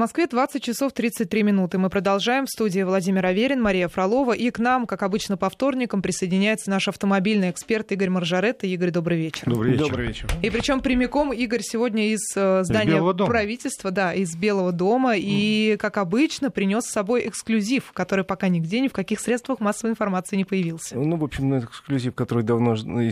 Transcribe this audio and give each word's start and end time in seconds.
Москве 0.00 0.26
20 0.26 0.62
часов 0.64 0.92
33 0.94 1.42
минуты. 1.42 1.76
Мы 1.76 1.90
продолжаем. 1.90 2.46
В 2.46 2.48
студии 2.48 2.80
Владимир 2.80 3.26
Аверин, 3.26 3.60
Мария 3.60 3.86
Фролова. 3.86 4.32
И 4.32 4.50
к 4.50 4.58
нам, 4.58 4.86
как 4.86 5.02
обычно, 5.02 5.36
по 5.36 5.50
вторникам 5.50 6.00
присоединяется 6.00 6.70
наш 6.70 6.88
автомобильный 6.88 7.50
эксперт 7.50 7.92
Игорь 7.92 8.08
Маржаретта. 8.08 8.66
Игорь, 8.66 8.92
добрый 8.92 9.18
вечер. 9.18 9.42
Добрый 9.44 9.72
вечер. 9.72 9.84
Добрый 9.84 10.06
вечер. 10.06 10.28
И 10.40 10.48
причем 10.48 10.80
прямиком 10.80 11.34
Игорь 11.34 11.60
сегодня 11.60 12.14
из 12.14 12.20
э, 12.34 12.62
здания 12.64 12.98
дома. 13.12 13.26
правительства, 13.26 13.90
да, 13.90 14.14
из 14.14 14.34
Белого 14.34 14.72
дома. 14.72 15.16
И, 15.18 15.76
как 15.78 15.98
обычно, 15.98 16.50
принес 16.50 16.84
с 16.84 16.90
собой 16.90 17.28
эксклюзив, 17.28 17.92
который 17.92 18.24
пока 18.24 18.48
нигде, 18.48 18.80
ни 18.80 18.88
в 18.88 18.94
каких 18.94 19.20
средствах 19.20 19.60
массовой 19.60 19.90
информации 19.90 20.36
не 20.36 20.46
появился. 20.46 20.96
Ну, 20.96 21.16
в 21.16 21.24
общем, 21.24 21.52
это 21.52 21.66
эксклюзив, 21.66 22.14
который 22.14 22.42
давно, 22.42 22.74
ну, 22.82 23.02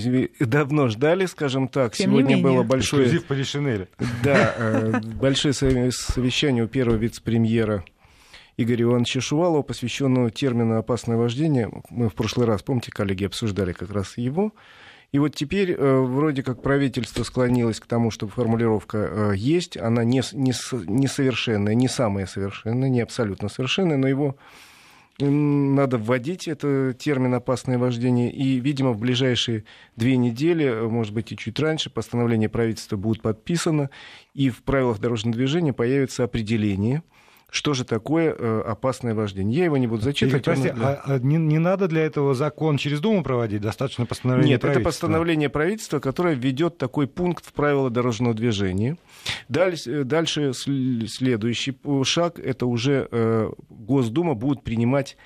давно 0.40 0.88
ждали, 0.88 1.26
скажем 1.26 1.68
так. 1.68 1.92
Тем 1.92 2.12
не 2.12 2.16
Сегодня 2.20 2.36
менее. 2.36 2.50
было 2.50 2.62
большое, 2.62 3.02
Эксклюзив 3.02 3.26
по 3.26 3.34
Лишинеле. 3.34 3.88
да, 4.24 4.54
э, 4.56 5.00
большое 5.20 5.52
сове- 5.52 5.90
совещание 5.90 6.64
у 6.64 6.68
первого 6.78 6.96
вице-премьера 6.96 7.84
Игоря 8.56 8.84
Ивановича 8.84 9.20
Шувалова, 9.20 9.62
посвященного 9.62 10.30
термину 10.30 10.78
«опасное 10.78 11.16
вождение». 11.16 11.68
Мы 11.90 12.08
в 12.08 12.14
прошлый 12.14 12.46
раз, 12.46 12.62
помните, 12.62 12.92
коллеги, 12.92 13.24
обсуждали 13.24 13.72
как 13.72 13.90
раз 13.90 14.16
его. 14.16 14.52
И 15.10 15.18
вот 15.18 15.34
теперь 15.34 15.72
э, 15.72 15.98
вроде 16.00 16.44
как 16.44 16.62
правительство 16.62 17.24
склонилось 17.24 17.80
к 17.80 17.86
тому, 17.86 18.12
что 18.12 18.28
формулировка 18.28 18.98
э, 18.98 19.32
есть, 19.34 19.76
она 19.76 20.04
не, 20.04 20.22
не, 20.34 20.52
с- 20.52 20.72
несовершенная, 20.72 21.74
не 21.74 21.88
самая 21.88 22.26
совершенная, 22.26 22.88
не 22.88 23.00
абсолютно 23.00 23.48
совершенная, 23.48 23.96
но 23.96 24.06
его 24.06 24.36
надо 25.20 25.98
вводить, 25.98 26.46
это 26.46 26.94
термин 26.96 27.34
«опасное 27.34 27.76
вождение», 27.76 28.30
и, 28.30 28.60
видимо, 28.60 28.92
в 28.92 28.98
ближайшие 28.98 29.64
две 29.96 30.16
недели, 30.16 30.64
э, 30.64 30.88
может 30.88 31.12
быть, 31.12 31.32
и 31.32 31.36
чуть 31.36 31.58
раньше, 31.58 31.90
постановление 31.90 32.48
правительства 32.48 32.96
будет 32.96 33.22
подписано, 33.22 33.90
и 34.34 34.48
в 34.48 34.62
правилах 34.62 35.00
дорожного 35.00 35.36
движения 35.36 35.72
появится 35.72 36.22
определение, 36.22 37.02
что 37.50 37.72
же 37.72 37.84
такое 37.84 38.34
э, 38.38 38.60
опасное 38.66 39.14
вождение. 39.14 39.58
Я 39.58 39.64
его 39.64 39.76
не 39.78 39.86
буду 39.86 40.02
Игорь, 40.02 40.12
зачитывать. 40.12 40.44
прости, 40.44 40.68
он, 40.70 40.76
а- 40.82 41.00
а 41.04 41.18
не, 41.18 41.36
не 41.36 41.58
надо 41.58 41.88
для 41.88 42.02
этого 42.02 42.34
закон 42.34 42.76
через 42.76 43.00
Думу 43.00 43.22
проводить? 43.22 43.62
Достаточно 43.62 44.04
постановления 44.04 44.50
Нет, 44.50 44.58
это 44.58 44.66
правительства? 44.72 44.90
постановление 45.06 45.48
правительства, 45.48 45.98
которое 45.98 46.34
введет 46.34 46.76
такой 46.76 47.06
пункт 47.06 47.46
в 47.46 47.52
правила 47.54 47.88
дорожного 47.88 48.34
движения. 48.34 48.98
Дальше, 49.48 50.04
дальше 50.04 50.50
сл- 50.50 51.06
следующий 51.06 51.76
шаг, 52.04 52.38
это 52.38 52.66
уже 52.66 53.08
э, 53.10 53.50
Госдума 53.70 54.34
будет 54.34 54.62
принимать 54.62 55.16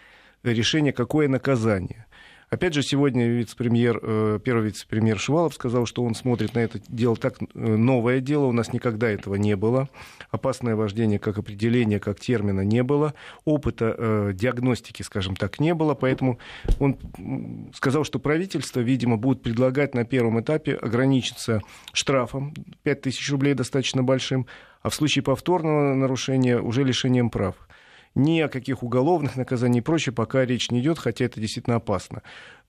решение, 0.45 0.92
какое 0.92 1.29
наказание. 1.29 2.07
Опять 2.53 2.75
же, 2.75 2.83
сегодня 2.83 3.28
вице-премьер, 3.28 3.98
э, 4.03 4.39
первый 4.45 4.67
вице-премьер 4.67 5.19
Шувалов 5.19 5.55
сказал, 5.55 5.86
что 5.86 6.05
он 6.05 6.14
смотрит 6.14 6.55
на 6.55 6.58
это 6.58 6.81
дело 6.86 7.17
так, 7.17 7.39
э, 7.41 7.47
новое 7.55 8.20
дело, 8.20 8.45
у 8.45 8.53
нас 8.53 8.75
никогда 8.75 9.08
этого 9.08 9.36
не 9.36 9.56
было. 9.56 9.89
Опасное 10.31 10.77
вождение 10.77 11.19
как 11.19 11.39
определение, 11.39 11.98
как 11.98 12.20
термина 12.20 12.61
не 12.61 12.83
было. 12.83 13.14
Опыта 13.47 13.95
э, 13.97 14.33
диагностики, 14.34 15.03
скажем 15.03 15.34
так, 15.34 15.61
не 15.61 15.73
было, 15.73 15.95
поэтому 15.95 16.39
он 16.78 16.98
сказал, 17.73 18.05
что 18.05 18.19
правительство, 18.19 18.80
видимо, 18.80 19.17
будет 19.17 19.41
предлагать 19.41 19.95
на 19.95 20.05
первом 20.05 20.39
этапе 20.39 20.75
ограничиться 20.75 21.62
штрафом 21.95 22.53
5000 22.83 23.30
рублей 23.30 23.55
достаточно 23.55 24.03
большим, 24.03 24.47
а 24.83 24.91
в 24.91 24.95
случае 24.95 25.23
повторного 25.23 25.95
нарушения 25.95 26.61
уже 26.61 26.84
лишением 26.84 27.30
прав. 27.30 27.55
Ни 28.14 28.41
о 28.41 28.48
каких 28.48 28.82
уголовных 28.82 29.36
наказаниях 29.36 29.82
и 29.82 29.84
прочее 29.84 30.12
пока 30.12 30.44
речь 30.44 30.70
не 30.70 30.80
идет, 30.80 30.98
хотя 30.98 31.24
это 31.24 31.41
действительно 31.41 31.77
опасно. 31.77 32.22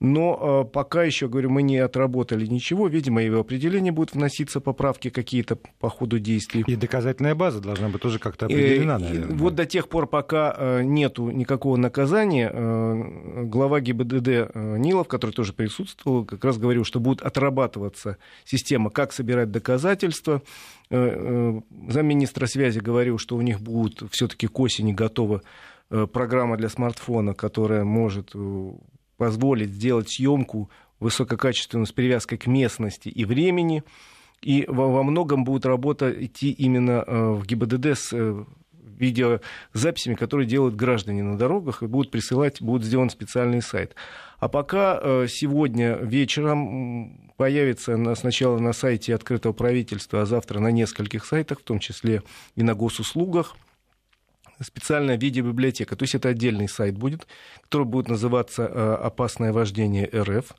Но 0.04 0.66
э, 0.66 0.70
пока 0.70 1.04
еще, 1.04 1.30
говорю, 1.30 1.50
мы 1.50 1.64
не 1.64 1.78
отработали 1.78 2.46
ничего. 2.46 2.90
Видимо, 2.90 3.24
и 3.24 3.30
в 3.30 3.40
определение 3.40 3.94
будут 3.94 4.16
вноситься 4.16 4.60
поправки 4.60 5.10
какие-то 5.10 5.58
по 5.80 5.90
ходу 5.90 6.20
действий. 6.20 6.66
И 6.68 6.76
доказательная 6.76 7.36
база 7.36 7.62
должна 7.62 7.88
быть 7.88 8.02
тоже 8.02 8.20
как-то 8.20 8.48
Э, 8.48 8.48
определена, 8.48 9.00
наверное. 9.00 9.38
Вот 9.38 9.56
до 9.56 9.66
тех 9.66 9.88
пор, 9.88 10.08
пока 10.08 10.54
э, 10.58 10.84
нету 10.84 11.30
никакого 11.30 11.78
наказания, 11.78 12.52
глава 13.46 13.80
ГИБДД 13.80 14.54
Нилов, 14.56 15.08
который 15.08 15.32
тоже 15.32 15.54
присутствовал, 15.54 16.26
как 16.26 16.44
раз 16.44 16.58
говорил, 16.58 16.84
что 16.84 17.00
будет 17.00 17.22
отрабатываться 17.22 18.18
система, 18.44 18.90
как 18.90 19.14
собирать 19.14 19.52
доказательства. 19.52 20.42
Замминистра 20.90 22.46
связи 22.48 22.80
говорил, 22.80 23.18
что 23.18 23.38
у 23.38 23.42
них 23.42 23.62
будет 23.62 24.04
все-таки 24.12 24.48
к 24.48 24.60
осени 24.60 24.92
готова 24.92 25.44
э, 25.90 26.08
программа 26.12 26.58
для 26.58 26.68
смартфона, 26.68 27.34
которая 27.34 27.86
может 27.86 28.36
позволить 29.24 29.70
сделать 29.70 30.10
съемку 30.10 30.70
высококачественную 31.00 31.86
с 31.86 31.94
привязкой 31.94 32.38
к 32.38 32.46
местности 32.48 33.08
и 33.08 33.24
времени. 33.24 33.84
И 34.42 34.66
во, 34.68 35.02
многом 35.04 35.46
будет 35.46 35.66
работа 35.66 36.12
идти 36.12 36.52
именно 36.52 37.06
э, 37.08 37.32
в 37.32 37.46
ГИБДД 37.46 37.86
с 37.86 38.10
э, 38.12 38.44
видеозаписями, 39.00 40.16
которые 40.16 40.46
делают 40.46 40.76
граждане 40.76 41.24
на 41.24 41.38
дорогах, 41.38 41.84
и 41.84 41.88
будут 41.88 42.12
присылать, 42.12 42.62
будет 42.62 42.84
сделан 42.84 43.10
специальный 43.10 43.62
сайт. 43.62 43.96
А 44.40 44.50
пока 44.50 45.00
э, 45.02 45.28
сегодня 45.30 45.96
вечером 45.96 47.32
появится 47.38 47.96
на- 47.96 48.16
сначала 48.16 48.60
на 48.60 48.74
сайте 48.74 49.16
открытого 49.16 49.54
правительства, 49.54 50.24
а 50.24 50.26
завтра 50.26 50.60
на 50.60 50.72
нескольких 50.72 51.24
сайтах, 51.24 51.62
в 51.62 51.64
том 51.64 51.80
числе 51.80 52.24
и 52.58 52.64
на 52.64 52.76
госуслугах, 52.76 53.56
специальная 54.64 55.18
видеобиблиотека. 55.18 55.96
То 55.96 56.04
есть 56.04 56.16
это 56.16 56.30
отдельный 56.30 56.68
сайт 56.68 56.98
будет, 56.98 57.28
который 57.64 57.86
будет 57.86 58.08
называться 58.08 58.64
э, 58.64 58.94
«Опасное 58.96 59.54
вождение 59.54 60.10
РФ». 60.14 60.54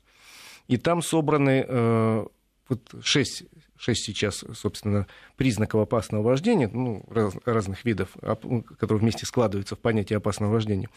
И 0.67 0.77
там 0.77 1.01
собраны 1.01 1.65
э, 1.67 2.25
вот 2.69 2.81
шесть, 3.03 3.43
шесть 3.85 4.03
сейчас, 4.03 4.43
собственно, 4.55 5.05
признаков 5.37 5.81
опасного 5.81 6.23
вождения, 6.23 6.67
ну, 6.73 7.03
раз- 7.07 7.35
разных 7.45 7.85
видов, 7.85 8.09
оп- 8.21 8.65
которые 8.79 8.99
вместе 8.99 9.25
складываются 9.27 9.75
в 9.75 9.79
понятие 9.79 10.17
опасного 10.17 10.51
вождения, 10.53 10.89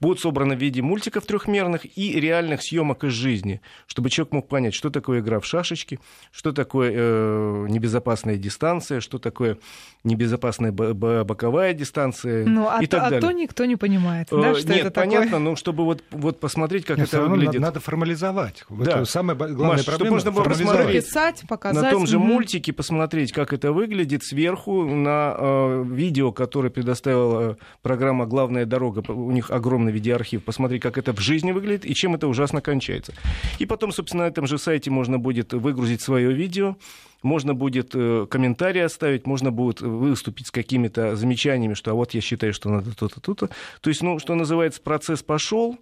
будут 0.00 0.20
собраны 0.20 0.54
в 0.54 0.60
виде 0.60 0.80
мультиков 0.80 1.26
трехмерных 1.26 1.98
и 1.98 2.20
реальных 2.20 2.62
съемок 2.62 3.02
из 3.02 3.12
жизни, 3.12 3.60
чтобы 3.88 4.10
человек 4.10 4.32
мог 4.32 4.48
понять, 4.48 4.74
что 4.74 4.90
такое 4.90 5.20
игра 5.20 5.40
в 5.40 5.44
шашечки, 5.46 5.98
что 6.30 6.52
такое 6.52 6.92
э, 6.94 7.66
небезопасная 7.68 8.36
дистанция, 8.36 9.00
что 9.00 9.18
такое 9.18 9.58
небезопасная 10.04 10.70
бо- 10.70 10.94
бо- 10.94 11.24
боковая 11.24 11.72
дистанция 11.74 12.46
Ну, 12.46 12.68
а, 12.70 12.80
и 12.82 12.86
то, 12.86 12.98
так 12.98 13.06
а 13.06 13.10
далее. 13.10 13.20
то 13.28 13.32
никто 13.32 13.64
не 13.64 13.74
понимает, 13.76 14.28
Э, 14.32 14.40
да, 14.40 14.54
что 14.54 14.68
Нет, 14.68 14.82
это 14.86 14.90
понятно, 14.92 15.26
такое. 15.26 15.40
но 15.40 15.56
чтобы 15.56 15.84
вот, 15.84 16.04
вот 16.12 16.38
посмотреть, 16.38 16.84
как 16.84 16.98
Нет, 16.98 17.08
это 17.08 17.22
выглядит. 17.22 17.54
надо, 17.54 17.60
надо 17.60 17.80
формализовать. 17.80 18.64
Да. 18.70 18.84
это 19.00 19.04
самая 19.04 19.34
бо- 19.36 19.48
главная 19.48 19.78
Маш, 19.78 19.80
чтобы 19.82 19.96
проблема. 19.96 20.14
можно 20.16 20.30
было 20.30 20.44
посмотреть. 20.44 20.86
Прописать, 20.86 21.42
показать. 21.48 21.82
на 21.82 21.90
том 21.90 22.06
же 22.06 22.18
мгм. 22.20 22.35
Мультике 22.36 22.72
посмотреть, 22.72 23.32
как 23.32 23.52
это 23.54 23.72
выглядит 23.72 24.22
сверху 24.22 24.84
на 24.84 25.34
э, 25.36 25.84
видео, 25.86 26.32
которое 26.32 26.68
предоставила 26.68 27.52
э, 27.52 27.56
программа 27.80 28.26
«Главная 28.26 28.66
дорога». 28.66 29.02
У 29.10 29.30
них 29.30 29.50
огромный 29.50 29.90
видеоархив. 29.90 30.44
Посмотреть, 30.44 30.82
как 30.82 30.98
это 30.98 31.14
в 31.14 31.20
жизни 31.20 31.52
выглядит 31.52 31.86
и 31.86 31.94
чем 31.94 32.14
это 32.14 32.28
ужасно 32.28 32.60
кончается. 32.60 33.14
И 33.58 33.64
потом, 33.64 33.90
собственно, 33.90 34.24
на 34.24 34.28
этом 34.28 34.46
же 34.46 34.58
сайте 34.58 34.90
можно 34.90 35.18
будет 35.18 35.54
выгрузить 35.54 36.02
свое 36.02 36.32
видео, 36.32 36.76
можно 37.22 37.54
будет 37.54 37.92
э, 37.94 38.26
комментарии 38.28 38.82
оставить, 38.82 39.26
можно 39.26 39.50
будет 39.50 39.80
выступить 39.80 40.48
с 40.48 40.50
какими-то 40.50 41.16
замечаниями, 41.16 41.72
что 41.72 41.92
а 41.92 41.94
вот 41.94 42.12
я 42.12 42.20
считаю, 42.20 42.52
что 42.52 42.68
надо 42.68 42.94
то-то, 42.94 43.20
то-то. 43.20 43.48
То 43.80 43.88
есть, 43.88 44.02
ну, 44.02 44.18
что 44.18 44.34
называется, 44.34 44.82
процесс 44.82 45.22
пошел. 45.22 45.78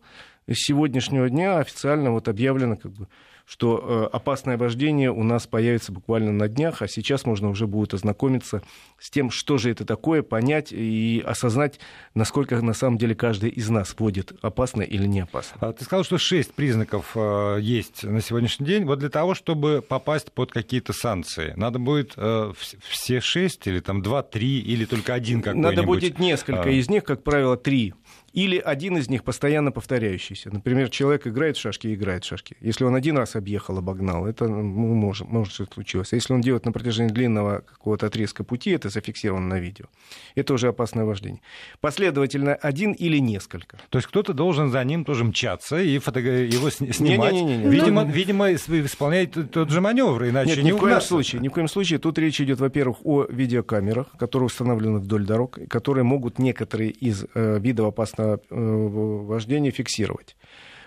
С 0.46 0.66
сегодняшнего 0.66 1.30
дня 1.30 1.58
официально 1.58 2.10
вот 2.10 2.28
объявлено, 2.28 2.76
как 2.76 2.92
бы, 2.92 3.08
что 3.46 4.08
э, 4.12 4.16
опасное 4.16 4.56
вождение 4.56 5.10
у 5.10 5.22
нас 5.22 5.46
появится 5.46 5.92
буквально 5.92 6.32
на 6.32 6.48
днях, 6.48 6.80
а 6.82 6.88
сейчас 6.88 7.26
можно 7.26 7.50
уже 7.50 7.66
будет 7.66 7.92
ознакомиться 7.94 8.62
с 8.98 9.10
тем, 9.10 9.30
что 9.30 9.58
же 9.58 9.70
это 9.70 9.84
такое, 9.84 10.22
понять 10.22 10.72
и 10.72 11.22
осознать, 11.26 11.78
насколько 12.14 12.60
на 12.62 12.72
самом 12.72 12.96
деле 12.96 13.14
каждый 13.14 13.50
из 13.50 13.68
нас 13.68 13.94
водит 13.98 14.32
опасно 14.42 14.82
или 14.82 15.06
не 15.06 15.20
опасно. 15.20 15.58
А 15.60 15.72
Ты 15.72 15.84
сказал, 15.84 16.04
что 16.04 16.16
шесть 16.16 16.54
признаков 16.54 17.12
э, 17.14 17.58
есть 17.60 18.02
на 18.04 18.20
сегодняшний 18.22 18.66
день. 18.66 18.84
Вот 18.84 18.98
для 18.98 19.10
того, 19.10 19.34
чтобы 19.34 19.84
попасть 19.86 20.32
под 20.32 20.50
какие-то 20.50 20.92
санкции, 20.92 21.52
надо 21.56 21.78
будет 21.78 22.14
э, 22.16 22.52
вс- 22.58 22.76
все 22.88 23.20
шесть 23.20 23.66
или 23.66 23.80
там 23.80 24.00
два, 24.02 24.22
три 24.22 24.58
или 24.60 24.86
только 24.86 25.12
один 25.12 25.42
какой-нибудь? 25.42 25.70
Надо 25.76 25.82
будет 25.86 26.18
несколько 26.18 26.70
из 26.70 26.88
них, 26.88 27.04
как 27.04 27.22
правило, 27.22 27.56
три. 27.56 27.92
Или 28.34 28.58
один 28.58 28.96
из 28.98 29.08
них 29.08 29.22
постоянно 29.24 29.70
повторяющийся. 29.72 30.50
Например, 30.52 30.88
человек 30.90 31.26
играет 31.26 31.56
в 31.56 31.60
шашки 31.60 31.86
и 31.86 31.94
играет 31.94 32.24
в 32.24 32.26
шашки. 32.28 32.56
Если 32.60 32.84
он 32.84 32.94
один 32.96 33.16
раз 33.16 33.36
объехал, 33.36 33.78
обогнал, 33.78 34.26
это 34.26 34.48
ну, 34.48 34.62
может, 34.94 35.28
может 35.28 35.54
что-то 35.54 35.74
случилось. 35.74 36.12
А 36.12 36.16
если 36.16 36.34
он 36.34 36.40
делает 36.40 36.64
на 36.66 36.72
протяжении 36.72 37.12
длинного 37.12 37.60
какого-то 37.60 38.06
отрезка 38.06 38.42
пути, 38.44 38.70
это 38.70 38.88
зафиксировано 38.88 39.46
на 39.46 39.60
видео. 39.60 39.86
Это 40.34 40.52
уже 40.54 40.66
опасное 40.68 41.04
вождение. 41.04 41.40
Последовательно 41.80 42.54
один 42.56 42.92
или 42.92 43.18
несколько. 43.18 43.78
То 43.90 43.98
есть 43.98 44.08
кто-то 44.08 44.32
должен 44.32 44.70
за 44.70 44.82
ним 44.82 45.04
тоже 45.04 45.22
мчаться 45.24 45.78
и 45.80 45.98
фотога- 45.98 46.44
его 46.44 46.70
сни- 46.70 46.92
снимать. 46.92 47.34
Видимо, 47.34 48.04
Ну, 48.04 48.10
видимо, 48.10 48.50
ис- 48.50 48.84
исполняет 48.86 49.32
т- 49.32 49.42
тот 49.44 49.70
же 49.70 49.80
маневр, 49.80 50.24
иначе 50.24 50.56
Нет, 50.56 50.58
не 50.58 50.64
ни 50.64 50.72
в 50.72 50.78
коем 50.78 51.00
случае. 51.00 51.40
Ни 51.40 51.48
в 51.48 51.52
коем 51.52 51.68
случае. 51.68 51.98
Тут 52.00 52.18
речь 52.18 52.40
идет, 52.40 52.58
во-первых, 52.58 52.96
о 53.04 53.26
видеокамерах, 53.28 54.06
которые 54.18 54.46
установлены 54.46 54.98
вдоль 54.98 55.24
дорог, 55.24 55.58
которые 55.68 56.02
могут 56.04 56.38
некоторые 56.38 56.90
из 56.90 57.24
э, 57.34 57.58
видов 57.60 57.86
опасного 57.88 58.23
э, 58.24 58.38
вождения 58.50 59.70
фиксировать. 59.70 60.36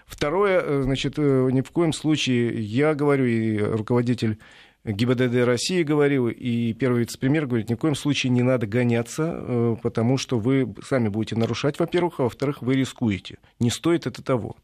Второе, 0.08 0.62
э, 0.62 0.82
значит, 0.84 1.16
э, 1.18 1.50
ни 1.52 1.62
в 1.62 1.72
коем 1.72 1.94
случае, 1.94 2.60
я 2.62 2.96
говорю, 2.96 3.26
и 3.26 3.58
руководитель 3.58 4.40
ГИБДД 4.86 5.44
России 5.46 5.84
говорил, 5.84 6.30
и 6.30 6.72
первый 6.74 7.00
вице-премьер 7.02 7.46
говорит, 7.46 7.70
ни 7.70 7.76
в 7.76 7.78
коем 7.78 7.94
случае 7.94 8.32
не 8.32 8.42
надо 8.42 8.68
гоняться, 8.68 9.36
э, 9.38 9.76
потому 9.84 10.18
что 10.18 10.40
вы 10.40 10.74
сами 10.84 11.10
будете 11.10 11.36
нарушать, 11.36 11.78
во-первых, 11.78 12.20
а 12.20 12.24
во-вторых, 12.24 12.62
вы 12.62 12.76
рискуете. 12.76 13.38
Не 13.60 13.70
стоит 13.70 14.08
это 14.08 14.24
того. 14.24 14.56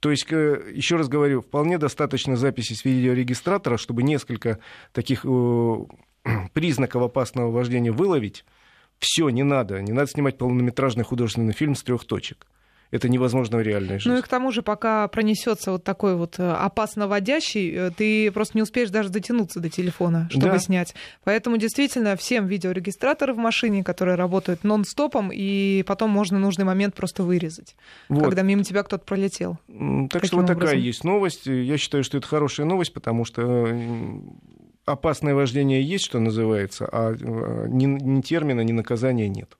То 0.00 0.10
есть, 0.10 0.24
еще 0.28 0.96
раз 0.96 1.08
говорю, 1.08 1.42
вполне 1.42 1.78
достаточно 1.78 2.34
записи 2.36 2.72
с 2.72 2.84
видеорегистратора, 2.84 3.76
чтобы 3.76 4.02
несколько 4.02 4.58
таких 4.92 5.24
э, 5.24 5.76
признаков 6.54 7.02
опасного 7.02 7.50
вождения 7.50 7.92
выловить. 7.92 8.44
Все, 9.02 9.28
не 9.30 9.42
надо. 9.42 9.82
Не 9.82 9.92
надо 9.92 10.10
снимать 10.10 10.38
полнометражный 10.38 11.04
художественный 11.04 11.52
фильм 11.52 11.74
с 11.74 11.82
трех 11.82 12.04
точек 12.04 12.46
это 12.92 13.08
невозможно 13.08 13.56
в 13.56 13.62
реальной 13.62 13.98
жизни. 13.98 14.10
Ну 14.10 14.18
и 14.18 14.22
к 14.22 14.28
тому 14.28 14.52
же, 14.52 14.62
пока 14.62 15.08
пронесется 15.08 15.72
вот 15.72 15.82
такой 15.82 16.14
вот 16.14 16.38
э, 16.38 16.52
опасно 16.52 17.08
водящий, 17.08 17.72
э, 17.74 17.90
ты 17.90 18.30
просто 18.30 18.58
не 18.58 18.62
успеешь 18.62 18.90
даже 18.90 19.08
дотянуться 19.08 19.60
до 19.60 19.70
телефона, 19.70 20.28
чтобы 20.30 20.52
да. 20.52 20.58
снять. 20.58 20.94
Поэтому 21.24 21.56
действительно 21.56 22.16
всем 22.16 22.46
видеорегистраторы 22.46 23.32
в 23.32 23.38
машине, 23.38 23.82
которые 23.82 24.16
работают 24.16 24.62
нон-стопом, 24.62 25.30
и 25.32 25.82
потом 25.84 26.10
можно 26.10 26.38
нужный 26.38 26.66
момент 26.66 26.94
просто 26.94 27.22
вырезать, 27.22 27.76
вот. 28.10 28.24
когда 28.24 28.42
мимо 28.42 28.62
тебя 28.62 28.82
кто-то 28.82 29.04
пролетел. 29.04 29.58
Так 29.66 30.10
Таким 30.12 30.26
что 30.26 30.36
вот 30.36 30.44
образом. 30.44 30.60
такая 30.60 30.76
есть 30.76 31.02
новость. 31.02 31.46
Я 31.46 31.78
считаю, 31.78 32.04
что 32.04 32.18
это 32.18 32.26
хорошая 32.26 32.66
новость, 32.66 32.92
потому 32.92 33.24
что 33.24 33.42
э, 33.42 34.20
опасное 34.84 35.34
вождение 35.34 35.82
есть, 35.82 36.04
что 36.04 36.18
называется, 36.18 36.88
а 36.90 37.14
ни, 37.68 37.86
ни 37.86 38.20
термина, 38.20 38.60
ни 38.62 38.72
наказания 38.72 39.28
нет. 39.28 39.56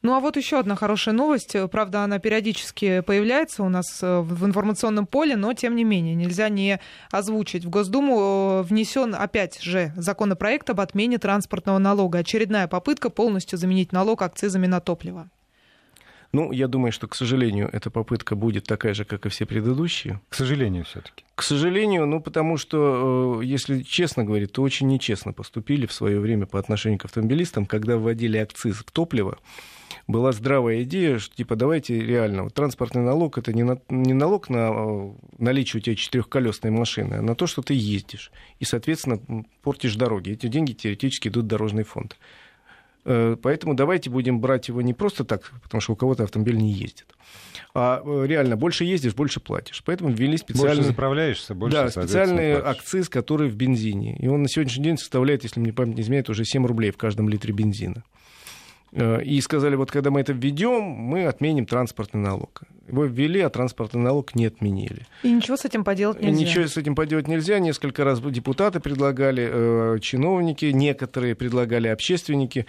Ну 0.00 0.14
а 0.14 0.20
вот 0.20 0.36
еще 0.36 0.58
одна 0.58 0.76
хорошая 0.76 1.14
новость. 1.14 1.54
Правда, 1.70 2.02
она 2.02 2.18
периодически 2.18 3.00
появляется 3.00 3.62
у 3.62 3.68
нас 3.68 4.02
э, 4.02 4.20
в 4.20 4.46
информационном 4.46 5.06
поле, 5.06 5.36
но 5.36 5.52
тем 5.52 5.76
не 5.76 5.84
менее 5.84 6.14
нельзя 6.14 6.48
не 6.48 6.80
озвучить. 7.10 7.64
В 7.64 7.70
Госдуму 7.70 8.18
э, 8.18 8.62
внесен 8.62 9.14
опять 9.14 9.60
же 9.60 9.92
законопроект 9.96 10.70
об 10.70 10.80
отмене 10.80 11.18
транспортного 11.18 11.78
налога. 11.78 12.20
Очередная 12.20 12.68
попытка 12.68 13.10
полностью 13.10 13.58
заменить 13.58 13.92
налог 13.92 14.22
акцизами 14.22 14.66
на 14.66 14.80
топливо. 14.80 15.28
Ну, 16.32 16.52
я 16.52 16.68
думаю, 16.68 16.92
что, 16.92 17.08
к 17.08 17.14
сожалению, 17.14 17.70
эта 17.72 17.90
попытка 17.90 18.36
будет 18.36 18.64
такая 18.64 18.92
же, 18.94 19.04
как 19.04 19.24
и 19.26 19.28
все 19.28 19.46
предыдущие. 19.46 20.20
К 20.28 20.34
сожалению, 20.34 20.84
все-таки. 20.84 21.24
К 21.34 21.42
сожалению, 21.42 22.06
ну, 22.06 22.20
потому 22.20 22.58
что, 22.58 23.40
э, 23.40 23.44
если 23.44 23.82
честно 23.82 24.24
говорить, 24.24 24.52
то 24.52 24.62
очень 24.62 24.88
нечестно 24.88 25.32
поступили 25.32 25.86
в 25.86 25.92
свое 25.92 26.20
время 26.20 26.46
по 26.46 26.58
отношению 26.58 26.98
к 26.98 27.06
автомобилистам, 27.06 27.64
когда 27.64 27.96
вводили 27.96 28.36
акциз 28.36 28.76
в 28.76 28.90
топливо 28.90 29.38
была 30.06 30.32
здравая 30.32 30.82
идея, 30.82 31.18
что 31.18 31.36
типа 31.36 31.54
давайте 31.54 32.00
реально, 32.00 32.44
вот, 32.44 32.54
транспортный 32.54 33.02
налог 33.02 33.38
это 33.38 33.52
не, 33.52 33.62
на, 33.62 33.78
не 33.88 34.14
налог 34.14 34.48
на 34.48 34.70
э, 34.70 35.12
наличие 35.38 35.80
у 35.80 35.82
тебя 35.82 35.94
четырехколесной 35.96 36.70
машины, 36.70 37.14
а 37.14 37.22
на 37.22 37.34
то, 37.34 37.46
что 37.46 37.62
ты 37.62 37.74
ездишь 37.74 38.32
и, 38.58 38.64
соответственно, 38.64 39.20
портишь 39.62 39.96
дороги. 39.96 40.32
Эти 40.32 40.46
деньги 40.48 40.72
теоретически 40.72 41.28
идут 41.28 41.44
в 41.44 41.48
дорожный 41.48 41.84
фонд. 41.84 42.16
Э, 43.10 43.36
поэтому 43.40 43.72
давайте 43.72 44.10
будем 44.10 44.38
брать 44.38 44.68
его 44.68 44.82
не 44.82 44.92
просто 44.92 45.24
так, 45.24 45.50
потому 45.62 45.80
что 45.80 45.94
у 45.94 45.96
кого-то 45.96 46.24
автомобиль 46.24 46.58
не 46.58 46.72
ездит. 46.72 47.06
А 47.74 48.02
э, 48.04 48.26
реально, 48.26 48.56
больше 48.56 48.84
ездишь, 48.84 49.14
больше 49.14 49.40
платишь. 49.40 49.82
Поэтому 49.82 50.10
ввели 50.10 50.36
специальный... 50.36 50.76
Больше 50.76 50.90
заправляешься, 50.90 51.54
больше, 51.54 51.76
Да, 51.76 51.88
специальный 51.88 52.60
акциз, 52.60 53.08
который 53.08 53.48
в 53.48 53.56
бензине. 53.56 54.14
И 54.18 54.28
он 54.28 54.42
на 54.42 54.48
сегодняшний 54.48 54.84
день 54.84 54.98
составляет, 54.98 55.42
если 55.42 55.58
мне 55.58 55.72
память 55.72 55.96
не 55.96 56.02
изменяет, 56.02 56.28
уже 56.28 56.44
7 56.44 56.66
рублей 56.66 56.90
в 56.90 56.98
каждом 56.98 57.30
литре 57.30 57.54
бензина. 57.54 58.04
Э, 58.92 59.22
и 59.22 59.40
сказали, 59.40 59.76
вот 59.76 59.90
когда 59.90 60.10
мы 60.10 60.20
это 60.20 60.32
введем, 60.32 60.82
мы 60.82 61.26
отменим 61.26 61.66
транспортный 61.66 62.20
налог. 62.20 62.62
Его 62.86 63.04
ввели, 63.04 63.40
а 63.40 63.50
транспортный 63.50 64.00
налог 64.00 64.34
не 64.34 64.46
отменили. 64.46 65.06
И 65.22 65.30
ничего 65.30 65.56
с 65.56 65.64
этим 65.64 65.84
поделать 65.84 66.22
нельзя. 66.22 66.40
Ничего 66.40 66.66
с 66.66 66.76
этим 66.76 66.94
поделать 66.94 67.28
нельзя. 67.28 67.58
Несколько 67.58 68.04
раз 68.04 68.20
депутаты 68.20 68.80
предлагали, 68.80 69.48
э, 69.50 69.98
чиновники, 70.00 70.66
некоторые 70.66 71.34
предлагали 71.34 71.88
общественники. 71.88 72.66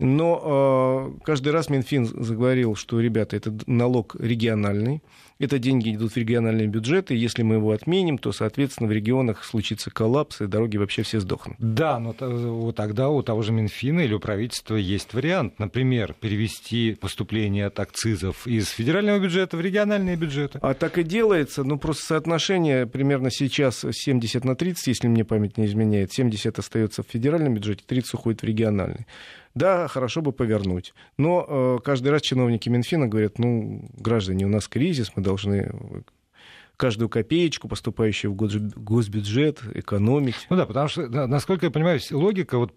Но 0.00 1.12
э, 1.14 1.24
каждый 1.24 1.52
раз 1.52 1.68
Минфин 1.68 2.06
заговорил, 2.06 2.74
что, 2.74 3.00
ребята, 3.00 3.36
это 3.36 3.54
налог 3.66 4.16
региональный, 4.18 5.02
это 5.38 5.58
деньги 5.58 5.94
идут 5.94 6.12
в 6.12 6.16
региональные 6.16 6.68
бюджеты, 6.68 7.14
если 7.14 7.42
мы 7.42 7.56
его 7.56 7.72
отменим, 7.72 8.18
то, 8.18 8.30
соответственно, 8.30 8.88
в 8.88 8.92
регионах 8.92 9.42
случится 9.44 9.90
коллапс, 9.90 10.42
и 10.42 10.46
дороги 10.46 10.76
вообще 10.76 11.02
все 11.02 11.20
сдохнут. 11.20 11.56
Да, 11.58 11.98
но 11.98 12.12
тогда 12.72 13.08
у 13.08 13.22
того 13.22 13.42
же 13.42 13.52
Минфина 13.52 14.00
или 14.00 14.12
у 14.12 14.20
правительства 14.20 14.76
есть 14.76 15.14
вариант, 15.14 15.58
например, 15.58 16.14
перевести 16.18 16.94
поступление 16.94 17.66
от 17.66 17.78
акцизов 17.78 18.46
из 18.46 18.68
федерального 18.68 19.18
бюджета 19.18 19.56
в 19.56 19.60
региональные 19.60 20.16
бюджеты. 20.16 20.58
А 20.62 20.74
так 20.74 20.98
и 20.98 21.02
делается, 21.02 21.64
ну 21.64 21.78
просто 21.78 22.04
соотношение 22.04 22.86
примерно 22.86 23.30
сейчас 23.30 23.84
70 23.90 24.44
на 24.44 24.54
30, 24.54 24.86
если 24.86 25.08
мне 25.08 25.24
память 25.24 25.56
не 25.56 25.66
изменяет, 25.66 26.12
70 26.12 26.58
остается 26.58 27.02
в 27.02 27.06
федеральном 27.06 27.54
бюджете, 27.54 27.82
30 27.86 28.14
уходит 28.14 28.42
в 28.42 28.44
региональный. 28.44 29.06
Да, 29.54 29.88
хорошо 29.88 30.22
бы 30.22 30.32
повернуть. 30.32 30.94
Но 31.16 31.44
э, 31.46 31.78
каждый 31.84 32.08
раз 32.08 32.22
чиновники 32.22 32.68
Минфина 32.68 33.08
говорят, 33.08 33.38
ну, 33.38 33.88
граждане, 33.94 34.46
у 34.46 34.48
нас 34.48 34.68
кризис, 34.68 35.12
мы 35.16 35.22
должны 35.22 35.72
каждую 36.80 37.10
копеечку, 37.10 37.68
поступающую 37.68 38.32
в 38.32 38.34
госбюджет, 38.34 39.60
экономить. 39.74 40.46
Ну 40.48 40.56
да, 40.56 40.64
потому 40.64 40.88
что, 40.88 41.06
насколько 41.08 41.66
я 41.66 41.70
понимаю, 41.70 42.00
логика 42.10 42.56
вот 42.56 42.72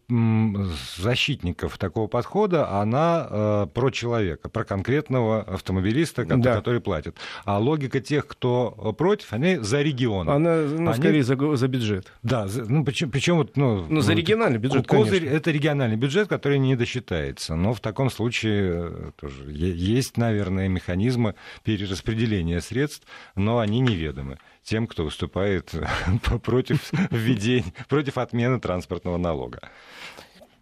защитников 0.97 1.77
такого 1.77 2.07
подхода, 2.07 2.69
она 2.69 3.27
э, 3.29 3.67
про 3.73 3.91
человека, 3.91 4.49
про 4.49 4.65
конкретного 4.65 5.43
автомобилиста, 5.43 6.23
который, 6.23 6.41
да. 6.41 6.55
который 6.55 6.81
платит. 6.81 7.15
А 7.45 7.59
логика 7.59 8.01
тех, 8.01 8.27
кто 8.27 8.93
против, 8.97 9.31
они 9.31 9.55
за 9.55 9.81
регион. 9.81 10.29
Она, 10.29 10.63
ну, 10.63 10.89
они... 10.89 10.99
скорее, 10.99 11.23
за, 11.23 11.55
за 11.55 11.67
бюджет. 11.69 12.11
Да, 12.23 12.45
ну, 12.53 12.83
причем, 12.83 13.09
причем 13.09 13.37
вот... 13.37 13.55
Ну, 13.55 13.85
ну, 13.87 14.01
за 14.01 14.13
региональный 14.13 14.59
бюджет, 14.59 14.85
Козырь 14.85 15.19
конечно. 15.19 15.37
это 15.37 15.51
региональный 15.51 15.95
бюджет, 15.95 16.27
который 16.27 16.59
не 16.59 16.75
досчитается. 16.75 17.55
Но 17.55 17.73
в 17.73 17.79
таком 17.79 18.09
случае 18.09 18.71
э, 18.73 19.11
тоже 19.15 19.49
есть, 19.49 20.17
наверное, 20.17 20.67
механизмы 20.67 21.35
перераспределения 21.63 22.59
средств, 22.59 23.07
но 23.35 23.59
они 23.59 23.79
не 23.79 23.92
неведомы 23.93 24.37
тем, 24.63 24.87
кто 24.87 25.03
выступает 25.03 25.71
против 26.43 26.91
введения, 27.11 27.73
против 27.87 28.17
отмены 28.17 28.59
транспортного 28.59 29.17
налога. 29.17 29.59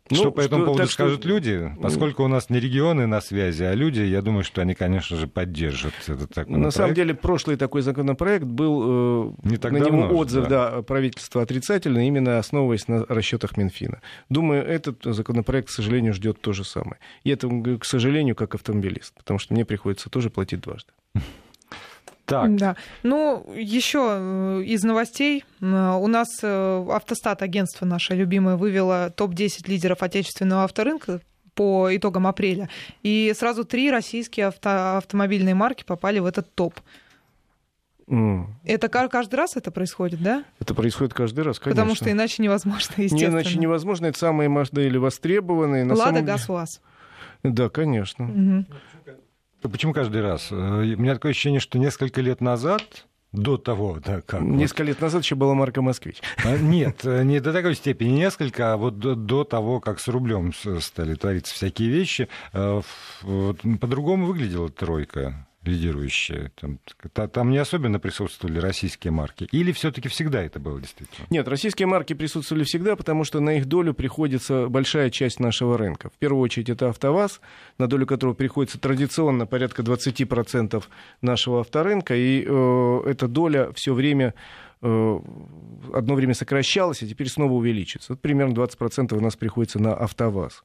Ну, 0.10 0.18
что 0.18 0.31
по 0.31 0.42
этому 0.42 0.63
что, 0.63 0.72
поводу 0.74 0.88
скажут 0.88 1.19
что... 1.22 1.30
люди? 1.30 1.72
Поскольку 1.81 2.24
у 2.24 2.28
нас 2.28 2.50
не 2.50 2.60
регионы 2.60 3.07
на 3.07 3.22
связи, 3.22 3.63
а 3.63 3.74
люди, 3.74 4.01
я 4.01 4.22
думаю, 4.22 4.44
что 4.44 4.62
они, 4.62 4.74
конечно 4.74 5.16
же, 5.16 5.28
поддержат 5.28 5.94
этот 6.04 6.36
законопроект. 6.36 6.50
На 6.50 6.72
самом 6.72 6.94
деле, 6.94 7.13
прошлый 7.13 7.56
такой 7.56 7.81
законопроект 7.81 8.44
был, 8.44 8.81
э, 8.83 9.33
не 9.44 9.57
так 9.57 9.72
на 9.72 9.80
давно, 9.80 10.07
него 10.07 10.18
отзыв 10.18 10.48
да. 10.48 10.72
Да, 10.72 10.81
правительства 10.81 11.42
отрицательный, 11.42 12.07
именно 12.07 12.39
основываясь 12.39 12.88
на 12.88 13.06
расчетах 13.06 13.56
Минфина. 13.56 14.01
Думаю, 14.30 14.66
этот 14.66 14.98
законопроект, 15.04 15.69
к 15.69 15.72
сожалению, 15.72 16.13
ждет 16.13 16.42
то 16.42 16.51
же 16.51 16.66
самое. 16.66 16.98
И 17.24 17.30
это, 17.30 17.48
к 17.80 17.86
сожалению, 17.86 18.36
как 18.36 18.56
автомобилист, 18.56 19.13
потому 19.16 19.39
что 19.39 19.54
мне 19.54 19.63
приходится 19.63 20.09
тоже 20.09 20.30
платить 20.30 20.59
дважды. 20.59 20.92
Так. 22.31 22.56
Да. 22.56 22.76
Ну, 23.04 23.45
еще 23.56 24.07
э, 24.09 24.64
из 24.66 24.83
новостей. 24.83 25.44
У 25.59 26.07
нас 26.07 26.28
э, 26.42 26.85
Автостат, 26.90 27.42
агентство 27.42 27.85
наше 27.85 28.16
любимое, 28.16 28.56
вывело 28.56 29.11
топ-10 29.16 29.68
лидеров 29.68 30.02
отечественного 30.02 30.64
авторынка 30.64 31.21
по 31.54 31.95
итогам 31.95 32.28
апреля. 32.28 32.69
И 33.04 33.33
сразу 33.38 33.66
три 33.66 33.92
российские 33.92 34.47
авто, 34.47 34.97
автомобильные 34.97 35.56
марки 35.56 35.83
попали 35.83 36.19
в 36.19 36.26
этот 36.26 36.54
топ. 36.56 36.80
Mm. 38.07 38.45
Это 38.66 38.90
каждый 38.90 39.35
раз 39.35 39.56
это 39.56 39.71
происходит, 39.71 40.21
да? 40.21 40.44
Это 40.59 40.73
происходит 40.73 41.14
каждый 41.14 41.44
раз, 41.45 41.59
конечно. 41.59 41.81
Потому 41.81 41.95
что 41.95 42.11
иначе 42.11 42.44
невозможно, 42.44 42.94
естественно. 42.97 43.19
Не, 43.19 43.26
иначе 43.42 43.57
невозможно. 43.57 44.07
Это 44.07 44.18
самые 44.18 44.50
модели 44.50 44.97
востребованные. 44.97 45.85
На 45.85 45.95
Лада, 45.95 46.16
самом... 46.16 46.26
ГАЗ, 46.26 46.50
УАЗ. 46.50 46.81
Да, 47.44 47.69
конечно. 47.69 48.26
Угу. 48.26 48.66
Почему 49.61 49.94
каждый 49.94 50.21
раз? 50.21 50.51
Э, 50.51 50.56
у 50.56 50.97
меня 50.97 51.13
такое 51.13 51.31
ощущение, 51.31 51.59
что 51.59 51.77
несколько 51.77 52.21
лет 52.21 52.41
назад 52.41 53.06
до 53.31 53.57
того, 53.57 53.99
да, 54.03 54.21
как. 54.21 54.41
Несколько 54.41 54.83
вот. 54.83 54.87
лет 54.89 55.01
назад 55.01 55.23
еще 55.23 55.35
была 55.35 55.53
марка 55.53 55.81
Москвич. 55.81 56.21
А, 56.44 56.57
нет, 56.57 57.06
э, 57.06 57.23
не 57.23 57.39
до 57.39 57.53
такой 57.53 57.75
степени 57.75 58.09
несколько, 58.09 58.73
а 58.73 58.77
вот 58.77 58.99
до, 58.99 59.15
до 59.15 59.44
того, 59.44 59.80
как 59.80 59.99
с 59.99 60.07
рублем 60.07 60.51
стали 60.81 61.15
твориться 61.15 61.53
всякие 61.53 61.89
вещи, 61.89 62.27
э, 62.53 62.81
по-другому 63.21 64.25
выглядела 64.25 64.69
тройка 64.69 65.47
лидирующие? 65.63 66.51
Там, 66.56 66.80
там 67.30 67.49
не 67.51 67.57
особенно 67.57 67.99
присутствовали 67.99 68.59
российские 68.59 69.11
марки? 69.11 69.47
Или 69.51 69.71
все-таки 69.71 70.09
всегда 70.09 70.41
это 70.41 70.59
было 70.59 70.80
действительно? 70.80 71.27
Нет, 71.30 71.47
российские 71.47 71.87
марки 71.87 72.13
присутствовали 72.13 72.63
всегда, 72.63 72.95
потому 72.95 73.23
что 73.23 73.39
на 73.39 73.57
их 73.57 73.65
долю 73.65 73.94
приходится 73.94 74.68
большая 74.68 75.09
часть 75.09 75.39
нашего 75.39 75.77
рынка. 75.77 76.09
В 76.09 76.18
первую 76.18 76.41
очередь 76.41 76.69
это 76.69 76.89
АвтоВАЗ, 76.89 77.41
на 77.77 77.87
долю 77.87 78.07
которого 78.07 78.33
приходится 78.33 78.80
традиционно 78.80 79.45
порядка 79.45 79.83
20% 79.83 80.83
нашего 81.21 81.61
авторынка, 81.61 82.15
и 82.15 82.44
э, 82.45 83.01
эта 83.06 83.27
доля 83.27 83.71
все 83.73 83.94
время 83.94 84.33
э, 84.81 85.19
одно 85.94 86.15
время 86.15 86.33
сокращалась, 86.33 87.03
а 87.03 87.07
теперь 87.07 87.30
снова 87.30 87.53
увеличится. 87.53 88.13
Вот 88.13 88.21
примерно 88.21 88.53
20% 88.53 89.15
у 89.15 89.21
нас 89.21 89.35
приходится 89.35 89.80
на 89.80 89.94
АвтоВАЗ. 89.94 90.63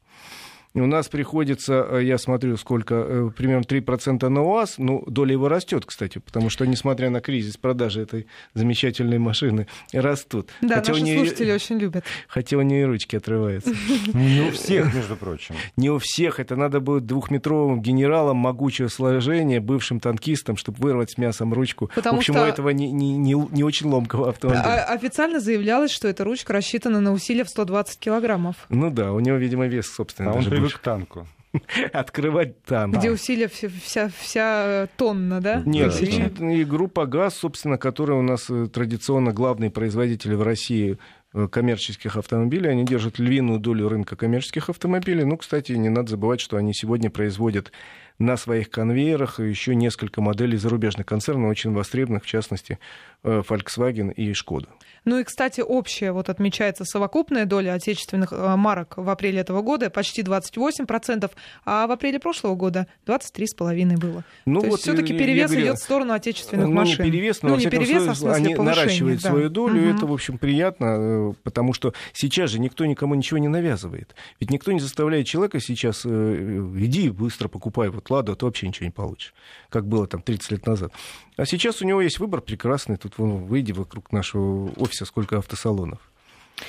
У 0.76 0.87
нас 0.87 1.09
приходится, 1.09 1.87
э, 1.90 2.04
я 2.04 2.18
смотрю, 2.18 2.59
сколько, 2.59 2.95
э, 2.95 3.30
примерно 3.35 3.64
3% 3.64 4.28
на 4.28 4.42
УАЗ, 4.42 4.75
ну, 4.76 5.02
доля 5.06 5.33
его 5.33 5.49
растет, 5.49 5.87
кстати, 5.87 6.18
потому 6.18 6.50
что, 6.50 6.66
несмотря 6.66 7.09
на 7.09 7.21
кризис 7.21 7.56
продажи 7.56 8.02
этой 8.02 8.26
замечательной 8.52 9.18
машины, 9.18 9.68
растут. 9.95 10.50
Да, 10.61 10.76
хотя 10.76 10.92
наши 10.92 11.04
нее, 11.04 11.18
слушатели 11.18 11.52
очень 11.52 11.78
любят. 11.78 12.04
Хотя 12.28 12.59
у 12.59 12.62
нее 12.62 12.85
ручки 12.85 13.16
отрываются. 13.16 13.71
Не 14.12 14.49
у 14.49 14.50
всех, 14.50 14.95
между 14.95 15.16
прочим. 15.16 15.54
Не 15.76 15.88
у 15.88 15.99
всех. 15.99 16.40
Это 16.40 16.56
надо 16.56 16.80
будет 16.80 17.06
двухметровым 17.06 17.80
генералом 17.80 18.37
могучего 18.37 18.88
сложения, 18.88 19.61
бывшим 19.61 19.99
танкистом, 19.99 20.59
чтобы 20.59 20.78
вырвать 20.80 21.12
с 21.12 21.18
мясом 21.18 21.54
ручку. 21.54 21.90
Потому 21.95 22.21
что... 22.21 22.45
этого 22.45 22.68
не, 22.68 22.92
не, 22.92 23.16
не, 23.16 23.33
не 23.33 23.64
очень 23.64 23.88
ломкого 23.88 24.28
автомобиля? 24.28 24.62
А, 24.62 24.92
официально 24.92 25.40
заявлялось, 25.40 25.90
что 25.90 26.06
эта 26.06 26.23
ручка 26.23 26.52
рассчитана 26.52 27.00
на 27.00 27.12
усилие 27.12 27.45
в 27.45 27.49
120 27.49 27.99
килограммов. 27.99 28.56
Ну 28.68 28.90
да, 28.90 29.12
у 29.12 29.21
него, 29.21 29.38
видимо, 29.38 29.66
вес, 29.66 29.87
собственно, 29.87 30.33
а 30.33 30.65
привык 30.66 30.80
к 30.80 30.82
танку. 30.82 31.26
Открывать 31.92 32.62
танк. 32.64 32.96
Где 32.96 33.11
усилие 33.11 33.49
вся, 33.49 34.11
вся 34.18 34.88
тонна, 34.96 35.40
да? 35.40 35.62
Нет, 35.64 36.02
и, 36.02 36.61
и 36.61 36.64
группа 36.64 37.06
ГАЗ, 37.06 37.37
собственно, 37.37 37.78
которая 37.78 38.18
у 38.18 38.23
нас 38.23 38.50
э, 38.50 38.66
традиционно 38.66 39.32
главный 39.32 39.70
производитель 39.70 40.35
в 40.35 40.42
России 40.42 40.99
э, 41.32 41.49
коммерческих 41.49 42.16
автомобилей. 42.16 42.70
Они 42.70 42.85
держат 42.85 43.18
львиную 43.18 43.58
долю 43.58 43.88
рынка 43.88 44.16
коммерческих 44.16 44.68
автомобилей. 44.68 45.25
Ну, 45.25 45.37
кстати, 45.38 45.73
не 45.73 45.88
надо 45.88 46.11
забывать, 46.11 46.40
что 46.40 46.56
они 46.56 46.75
сегодня 46.75 47.11
производят 47.11 47.73
на 48.18 48.37
своих 48.37 48.70
конвейерах 48.70 49.40
еще 49.40 49.75
несколько 49.75 50.20
моделей 50.20 50.56
зарубежных 50.56 51.06
концернов, 51.06 51.50
очень 51.50 51.73
востребованных, 51.73 52.25
в 52.25 52.26
частности, 52.26 52.78
э, 53.23 53.42
Volkswagen 53.49 54.12
и 54.12 54.32
Skoda. 54.32 54.68
Ну 55.06 55.20
и, 55.20 55.25
кстати, 55.25 55.60
общая, 55.60 56.10
вот 56.10 56.28
отмечается 56.28 56.84
совокупная 56.84 57.46
доля 57.46 57.75
отечественных 57.75 58.32
э, 58.32 58.56
марок 58.56 58.94
в 58.96 59.08
апреле 59.08 59.38
этого 59.38 59.62
года 59.62 59.88
почти 59.88 60.22
28%, 60.22 61.30
а 61.64 61.86
в 61.86 61.92
апреле 61.92 62.18
прошлого 62.18 62.56
года 62.56 62.88
23,5% 63.06 63.98
было. 63.98 64.25
Ну, 64.46 64.60
То 64.60 64.66
вот 64.66 64.72
есть 64.72 64.82
все-таки 64.82 65.16
перевес 65.16 65.50
говорю, 65.50 65.66
идет 65.66 65.78
в 65.78 65.82
сторону 65.82 66.12
отечественных 66.12 66.66
ну, 66.66 66.72
машин. 66.72 67.04
Не 67.04 67.10
перевес, 67.12 67.40
но, 67.42 67.50
ну, 67.50 67.56
не 67.56 67.66
перевес, 67.66 67.86
случае, 67.88 68.10
а 68.10 68.12
в 68.14 68.16
смысле 68.16 68.32
они 68.34 68.54
наращивают 68.56 69.22
да. 69.22 69.28
свою 69.30 69.48
долю, 69.48 69.80
угу. 69.80 69.88
и 69.88 69.94
это, 69.94 70.06
в 70.06 70.12
общем, 70.12 70.38
приятно, 70.38 70.84
э, 70.98 71.32
потому 71.44 71.72
что 71.72 71.94
сейчас 72.12 72.50
же 72.50 72.58
никто 72.58 72.84
никому 72.84 73.14
ничего 73.14 73.38
не 73.38 73.48
навязывает. 73.48 74.16
Ведь 74.40 74.50
никто 74.50 74.72
не 74.72 74.80
заставляет 74.80 75.28
человека 75.28 75.60
сейчас, 75.60 76.04
иди 76.04 77.10
быстро 77.10 77.46
покупай 77.46 77.90
вот 77.90 78.10
Ладу, 78.10 78.32
а 78.32 78.34
ты 78.34 78.44
вообще 78.44 78.66
ничего 78.66 78.86
не 78.86 78.92
получишь, 78.92 79.34
как 79.68 79.86
было 79.86 80.08
там 80.08 80.20
30 80.20 80.50
лет 80.50 80.66
назад. 80.66 80.92
А 81.36 81.44
сейчас 81.44 81.82
у 81.82 81.84
него 81.84 82.00
есть 82.00 82.18
выбор 82.18 82.40
прекрасный. 82.40 82.96
Тут 82.96 83.18
вон, 83.18 83.44
выйди 83.44 83.72
вокруг 83.72 84.10
нашего 84.10 84.70
офиса, 84.76 84.95
сколько 85.04 85.38
автосалонов. 85.38 85.98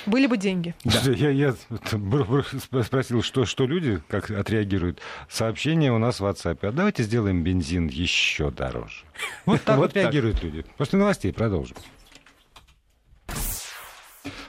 Были 0.06 0.26
бы 0.26 0.36
деньги. 0.36 0.74
Да. 0.84 1.10
Я, 1.12 1.30
я 1.30 1.54
спросил, 2.84 3.22
что, 3.22 3.46
что 3.46 3.66
люди 3.66 4.02
как 4.08 4.30
отреагируют. 4.30 5.00
Сообщение 5.30 5.92
у 5.92 5.98
нас 5.98 6.20
в 6.20 6.24
WhatsApp. 6.26 6.58
А 6.62 6.72
давайте 6.72 7.02
сделаем 7.02 7.42
бензин 7.42 7.86
еще 7.86 8.50
дороже. 8.50 9.04
Вот 9.46 9.62
так 9.62 9.78
вот, 9.78 9.88
вот 9.88 9.96
реагируют 9.96 10.42
люди. 10.42 10.64
После 10.76 10.98
новостей 10.98 11.32
продолжим. 11.32 11.76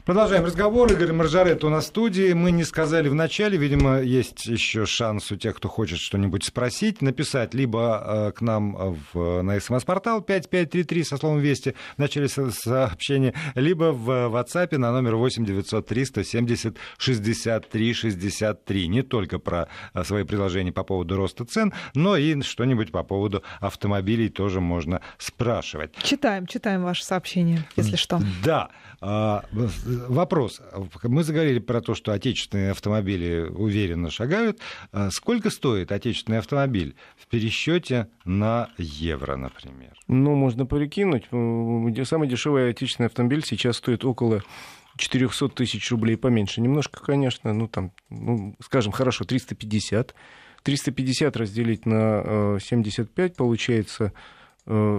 Продолжаем 0.05 0.45
разговор. 0.45 0.91
Игорь 0.91 1.11
Маржарет 1.11 1.63
у 1.63 1.69
нас 1.69 1.85
в 1.85 1.87
студии. 1.87 2.33
Мы 2.33 2.51
не 2.51 2.63
сказали 2.63 3.09
в 3.09 3.13
начале, 3.13 3.57
видимо, 3.57 3.99
есть 3.99 4.45
еще 4.45 4.85
шанс 4.85 5.31
у 5.31 5.35
тех, 5.35 5.55
кто 5.55 5.69
хочет 5.69 5.99
что-нибудь 5.99 6.43
спросить, 6.43 7.01
написать 7.01 7.53
либо 7.53 8.03
э, 8.03 8.31
к 8.31 8.41
нам 8.41 8.95
в, 9.13 9.41
на 9.41 9.59
смс-портал 9.59 10.21
5533 10.21 11.03
со 11.03 11.17
словом 11.17 11.39
«Вести» 11.39 11.75
в 11.95 11.99
начале 11.99 12.27
сообщения, 12.27 13.33
либо 13.55 13.91
в 13.91 14.09
WhatsApp 14.09 14.77
на 14.77 14.91
номер 14.91 15.15
8 15.15 15.45
903 15.45 16.05
170 16.05 16.77
63 16.97 17.93
63. 17.93 18.87
Не 18.87 19.03
только 19.03 19.37
про 19.37 19.67
э, 19.93 20.03
свои 20.03 20.23
предложения 20.23 20.71
по 20.71 20.83
поводу 20.83 21.17
роста 21.17 21.45
цен, 21.45 21.73
но 21.93 22.17
и 22.17 22.41
что-нибудь 22.41 22.91
по 22.91 23.03
поводу 23.03 23.43
автомобилей 23.59 24.29
тоже 24.29 24.59
можно 24.59 25.01
спрашивать. 25.17 25.95
Читаем, 26.01 26.47
читаем 26.47 26.83
ваши 26.83 27.03
сообщения, 27.03 27.63
если 27.75 27.95
что. 27.95 28.19
Да. 28.43 28.69
Вопрос. 30.07 30.61
Мы 31.03 31.23
заговорили 31.23 31.59
про 31.59 31.81
то, 31.81 31.95
что 31.95 32.11
отечественные 32.11 32.71
автомобили 32.71 33.41
уверенно 33.49 34.09
шагают. 34.09 34.59
А 34.91 35.11
сколько 35.11 35.49
стоит 35.49 35.91
отечественный 35.91 36.39
автомобиль 36.39 36.95
в 37.17 37.27
пересчете 37.27 38.07
на 38.25 38.69
евро, 38.77 39.35
например? 39.35 39.97
Ну, 40.07 40.35
можно 40.35 40.65
прикинуть. 40.65 41.25
Самый 42.07 42.27
дешевый 42.27 42.69
отечественный 42.69 43.07
автомобиль 43.07 43.43
сейчас 43.45 43.77
стоит 43.77 44.05
около 44.05 44.43
400 44.97 45.49
тысяч 45.49 45.89
рублей 45.91 46.17
поменьше. 46.17 46.61
Немножко, 46.61 47.01
конечно, 47.01 47.53
ну 47.53 47.67
там, 47.67 47.91
ну, 48.09 48.55
скажем, 48.61 48.91
хорошо, 48.91 49.25
350. 49.25 50.15
350 50.63 51.37
разделить 51.37 51.85
на 51.85 52.57
75 52.59 53.35
получается 53.35 54.05
Э, 54.05 54.38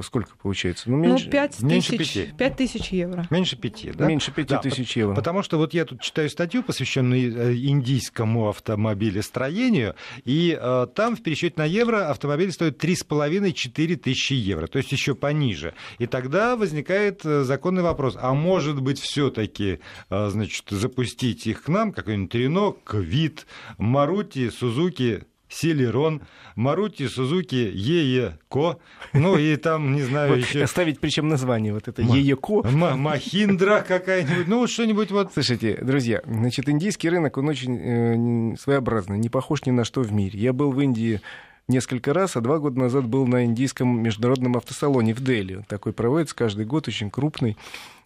сколько 0.02 0.36
получается? 0.36 0.90
Ну, 0.90 0.96
меньше, 0.96 1.26
ну 1.26 1.30
5 1.30 1.62
меньше 1.62 1.96
тысяч, 1.96 2.14
5. 2.14 2.36
5 2.36 2.56
тысяч 2.56 2.88
евро. 2.88 3.26
Меньше 3.30 3.56
5, 3.56 3.96
да? 3.96 4.06
Меньше 4.06 4.32
5 4.32 4.46
да, 4.48 4.58
тысяч 4.58 4.96
евро. 4.96 5.14
Потому 5.14 5.42
что 5.42 5.58
вот 5.58 5.74
я 5.74 5.84
тут 5.84 6.00
читаю 6.00 6.28
статью, 6.28 6.62
посвященную 6.62 7.36
э, 7.36 7.54
индийскому 7.54 8.48
автомобилестроению, 8.48 9.94
и 10.24 10.58
э, 10.60 10.86
там 10.94 11.16
в 11.16 11.22
пересчете 11.22 11.54
на 11.56 11.64
евро 11.64 12.10
автомобиль 12.10 12.52
стоит 12.52 12.82
3,5-4 12.82 13.96
тысячи 13.96 14.32
евро, 14.32 14.66
то 14.66 14.78
есть 14.78 14.92
еще 14.92 15.14
пониже. 15.14 15.74
И 15.98 16.06
тогда 16.06 16.56
возникает 16.56 17.24
э, 17.24 17.44
законный 17.44 17.82
вопрос, 17.82 18.16
а 18.20 18.34
может 18.34 18.80
быть 18.80 18.98
все-таки 19.00 19.80
э, 20.08 20.28
значит, 20.30 20.64
запустить 20.70 21.46
их 21.46 21.64
к 21.64 21.68
нам, 21.68 21.92
какой-нибудь 21.92 22.34
Рено, 22.34 22.72
Квит, 22.84 23.46
Марути, 23.78 24.50
Сузуки, 24.50 25.24
Селерон, 25.50 26.22
Марути, 26.54 27.08
Сузуки, 27.08 27.70
ЕЕКО, 27.74 28.78
ну 29.12 29.36
и 29.36 29.56
там, 29.56 29.94
не 29.94 30.02
знаю, 30.02 30.38
еще... 30.38 30.62
Оставить 30.62 31.00
причем 31.00 31.28
название 31.28 31.74
вот 31.74 31.88
это 31.88 32.02
ЕЕКО. 32.02 32.62
Махиндра 32.70 33.84
какая-нибудь, 33.86 34.46
ну 34.46 34.60
вот 34.60 34.70
что-нибудь 34.70 35.10
вот... 35.10 35.32
Слушайте, 35.32 35.78
друзья, 35.82 36.22
значит, 36.24 36.68
индийский 36.68 37.10
рынок, 37.10 37.36
он 37.36 37.48
очень 37.48 37.76
э, 37.76 38.56
своеобразный, 38.56 39.18
не 39.18 39.28
похож 39.28 39.64
ни 39.66 39.72
на 39.72 39.84
что 39.84 40.02
в 40.02 40.12
мире. 40.12 40.38
Я 40.38 40.52
был 40.52 40.70
в 40.70 40.80
Индии 40.80 41.20
несколько 41.66 42.12
раз, 42.12 42.36
а 42.36 42.40
два 42.40 42.58
года 42.58 42.78
назад 42.78 43.06
был 43.06 43.26
на 43.26 43.44
индийском 43.44 44.02
международном 44.02 44.56
автосалоне 44.56 45.14
в 45.14 45.22
Дели. 45.22 45.64
Такой 45.68 45.92
проводится 45.92 46.36
каждый 46.36 46.64
год, 46.64 46.88
очень 46.88 47.10
крупный. 47.10 47.56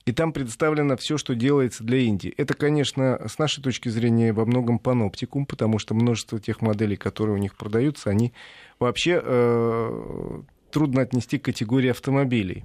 И 0.07 0.13
там 0.13 0.33
представлено 0.35 0.97
все, 0.97 1.17
что 1.17 1.35
делается 1.35 1.83
для 1.83 1.99
Индии. 1.99 2.33
Это, 2.37 2.53
конечно, 2.55 3.27
с 3.27 3.39
нашей 3.39 3.63
точки 3.63 3.89
зрения 3.89 4.35
во 4.35 4.45
многом 4.45 4.79
паноптикум, 4.79 5.47
потому 5.47 5.79
что 5.79 5.95
множество 5.95 6.39
тех 6.39 6.61
моделей, 6.61 6.97
которые 6.97 7.37
у 7.37 7.39
них 7.39 7.57
продаются, 7.57 8.11
они 8.11 8.35
вообще 8.79 9.21
э, 9.23 10.41
трудно 10.71 11.03
отнести 11.03 11.39
к 11.39 11.45
категории 11.47 11.89
автомобилей. 11.89 12.65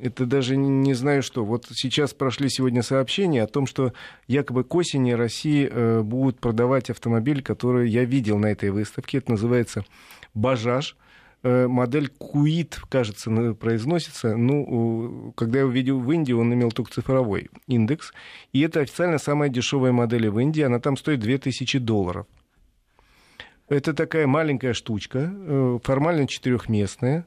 Это 0.00 0.26
даже 0.26 0.56
не 0.56 0.94
знаю 0.94 1.22
что. 1.22 1.44
Вот 1.44 1.66
сейчас 1.72 2.12
прошли 2.12 2.48
сегодня 2.48 2.82
сообщения 2.82 3.42
о 3.42 3.46
том, 3.46 3.66
что 3.66 3.92
якобы 4.26 4.64
к 4.64 4.74
осени 4.74 5.12
России 5.12 5.68
э, 5.70 6.00
будут 6.00 6.40
продавать 6.40 6.90
автомобиль, 6.90 7.42
который 7.42 7.88
я 7.88 8.04
видел 8.04 8.38
на 8.38 8.46
этой 8.46 8.70
выставке. 8.70 9.18
Это 9.18 9.32
называется 9.32 9.84
«Бажаж». 10.34 10.96
Модель 11.42 12.08
Куит, 12.08 12.80
кажется, 12.88 13.30
произносится. 13.54 14.36
Ну, 14.36 15.32
когда 15.36 15.60
я 15.60 15.66
увидел 15.66 15.98
в 15.98 16.10
Индии, 16.12 16.32
он 16.32 16.52
имел 16.52 16.70
только 16.70 16.92
цифровой 16.92 17.48
индекс. 17.66 18.12
И 18.52 18.60
это 18.60 18.80
официально 18.80 19.18
самая 19.18 19.48
дешевая 19.48 19.92
модель 19.92 20.28
в 20.28 20.38
Индии. 20.38 20.62
Она 20.62 20.80
там 20.80 20.96
стоит 20.96 21.20
2000 21.20 21.78
долларов. 21.78 22.26
Это 23.70 23.94
такая 23.94 24.26
маленькая 24.26 24.74
штучка, 24.74 25.32
э, 25.32 25.78
формально 25.84 26.26
четырехместная. 26.26 27.24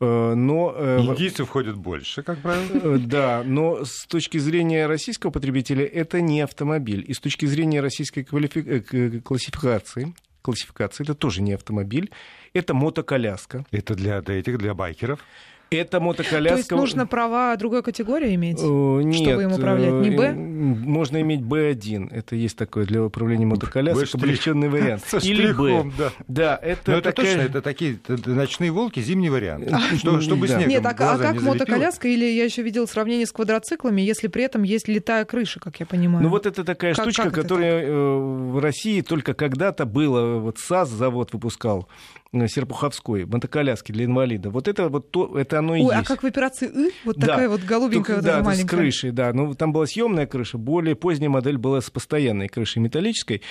Э, 0.00 0.34
но... 0.34 0.74
Индийцы 0.98 1.44
входят 1.44 1.76
больше, 1.76 2.24
как 2.24 2.40
правило. 2.40 2.98
Да, 2.98 3.42
но 3.46 3.84
с 3.84 4.04
точки 4.06 4.38
зрения 4.38 4.86
российского 4.86 5.30
потребителя 5.30 5.84
это 5.86 6.20
не 6.20 6.40
автомобиль. 6.40 7.04
И 7.06 7.14
с 7.14 7.20
точки 7.20 7.46
зрения 7.46 7.80
российской 7.80 8.24
квалифи... 8.24 9.20
классификации, 9.20 10.14
классификации 10.48 11.04
это 11.04 11.14
тоже 11.14 11.42
не 11.42 11.52
автомобиль. 11.52 12.10
Это 12.54 12.72
мотоколяска. 12.72 13.66
Это 13.70 13.94
для, 13.94 14.22
для 14.22 14.40
этих, 14.40 14.56
для 14.56 14.72
байкеров? 14.72 15.20
Это 15.70 16.00
мотоколяска... 16.00 16.54
То 16.54 16.58
есть 16.58 16.70
нужно 16.70 17.06
права 17.06 17.54
другой 17.56 17.82
категории 17.82 18.34
иметь, 18.34 18.62
Нет, 18.62 19.14
чтобы 19.14 19.42
им 19.42 19.52
управлять? 19.52 19.92
Не 19.92 20.10
Б? 20.10 20.24
Э, 20.24 20.32
можно 20.34 21.20
иметь 21.20 21.40
Б1. 21.40 22.08
Это 22.12 22.36
есть 22.36 22.56
такое 22.56 22.86
для 22.86 23.04
управления 23.04 23.46
мотоколяской, 23.46 24.06
облегченный 24.14 24.68
вариант. 24.68 25.04
Со 25.06 25.18
Или 25.18 25.52
Б. 25.52 25.90
Да. 25.98 26.12
да, 26.26 26.60
это, 26.62 26.92
Но 26.92 26.96
это 26.98 27.12
такая... 27.12 27.26
точно, 27.26 27.40
это 27.42 27.62
такие 27.62 27.98
ночные 28.26 28.70
волки, 28.70 29.00
зимний 29.00 29.30
вариант. 29.30 29.68
Что, 29.98 30.20
чтобы 30.20 30.48
да. 30.48 30.64
Нет, 30.64 30.84
а, 30.84 30.90
а 30.90 31.18
как 31.18 31.42
мотоколяска? 31.42 32.08
Или 32.08 32.24
я 32.24 32.44
еще 32.44 32.62
видел 32.62 32.88
сравнение 32.88 33.26
с 33.26 33.32
квадроциклами, 33.32 34.00
если 34.00 34.28
при 34.28 34.44
этом 34.44 34.62
есть 34.62 34.88
летая 34.88 35.24
крыша, 35.24 35.60
как 35.60 35.80
я 35.80 35.86
понимаю. 35.86 36.22
Ну 36.22 36.30
вот 36.30 36.46
это 36.46 36.64
такая 36.64 36.94
как, 36.94 37.04
штучка, 37.04 37.24
как 37.24 37.34
которая 37.34 37.82
это? 37.82 37.90
Э, 37.90 38.16
в 38.52 38.58
России 38.60 39.02
только 39.02 39.34
когда-то 39.34 39.84
было. 39.84 40.38
Вот 40.38 40.58
САЗ 40.58 40.88
завод 40.88 41.32
выпускал 41.32 41.88
Серпуховской, 42.32 43.24
мотоколяски 43.24 43.90
для 43.90 44.04
инвалидов. 44.04 44.52
Вот 44.52 44.68
это 44.68 44.88
вот 44.90 45.10
то, 45.10 45.38
это 45.38 45.60
оно 45.60 45.76
и 45.76 45.80
Ой, 45.80 45.94
есть. 45.94 46.04
а 46.04 46.04
как 46.04 46.22
в 46.22 46.26
операции 46.26 46.68
«И»? 46.68 46.92
Вот 47.04 47.16
да. 47.16 47.28
такая 47.28 47.48
вот 47.48 47.62
голубенькая 47.62 48.16
Только, 48.16 48.26
вот 48.26 48.38
да, 48.38 48.42
маленькая. 48.42 48.66
с 48.66 48.70
крышей, 48.70 49.10
да. 49.12 49.32
Ну, 49.32 49.54
там 49.54 49.72
была 49.72 49.86
съемная 49.86 50.26
крыша, 50.26 50.58
более 50.58 50.94
поздняя 50.94 51.30
модель 51.30 51.56
была 51.56 51.80
с 51.80 51.88
постоянной 51.88 52.48
крышей 52.48 52.82
металлической, 52.82 53.42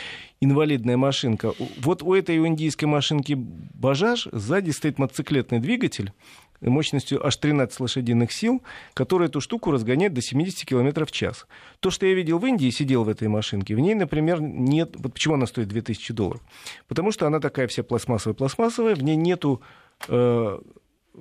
инвалидная 0.42 0.96
машинка. 0.98 1.54
Вот 1.80 2.04
у 2.04 2.14
этой 2.14 2.38
индийской 2.38 2.88
машинки 2.88 3.34
«Бажаж» 3.34 4.28
сзади 4.32 4.70
стоит 4.70 5.00
мотоциклетный 5.00 5.60
двигатель, 5.60 6.14
мощностью 6.62 7.26
аж 7.26 7.38
13 7.38 7.80
лошадиных 7.80 8.32
сил, 8.32 8.64
который 8.94 9.28
эту 9.28 9.42
штуку 9.42 9.72
разгоняет 9.72 10.14
до 10.14 10.22
70 10.22 10.66
км 10.66 11.06
в 11.06 11.12
час. 11.12 11.48
То, 11.80 11.92
что 11.92 12.06
я 12.06 12.14
видел 12.14 12.40
в 12.40 12.46
Индии, 12.46 12.70
сидел 12.70 13.04
в 13.04 13.10
этой 13.10 13.28
машинке, 13.28 13.76
в 13.76 13.80
ней, 13.80 13.96
например, 13.96 14.42
нет... 14.42 14.96
Вот 14.98 15.14
почему 15.14 15.36
она 15.36 15.46
стоит 15.46 15.68
2000 15.68 16.14
долларов? 16.14 16.42
Потому 16.88 17.12
что 17.12 17.28
она 17.28 17.40
такая 17.40 17.68
вся 17.68 17.84
пластмассовая-пластмассовая, 17.84 18.96
в 18.96 19.04
ней 19.04 19.16
нету 19.16 19.62
э, 20.08 20.60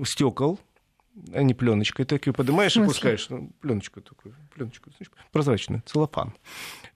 стекол, 0.04 0.58
а 1.32 1.42
не 1.42 1.54
пленочка. 1.54 2.04
Ты 2.04 2.20
ее 2.24 2.32
поднимаешь 2.32 2.76
и 2.76 2.82
пускаешь. 2.82 3.28
Ну, 3.30 3.50
пленочку 3.60 4.00
такую, 4.00 4.34
пленочку, 4.54 4.90
прозрачную, 5.32 5.82
целлофан. 5.86 6.34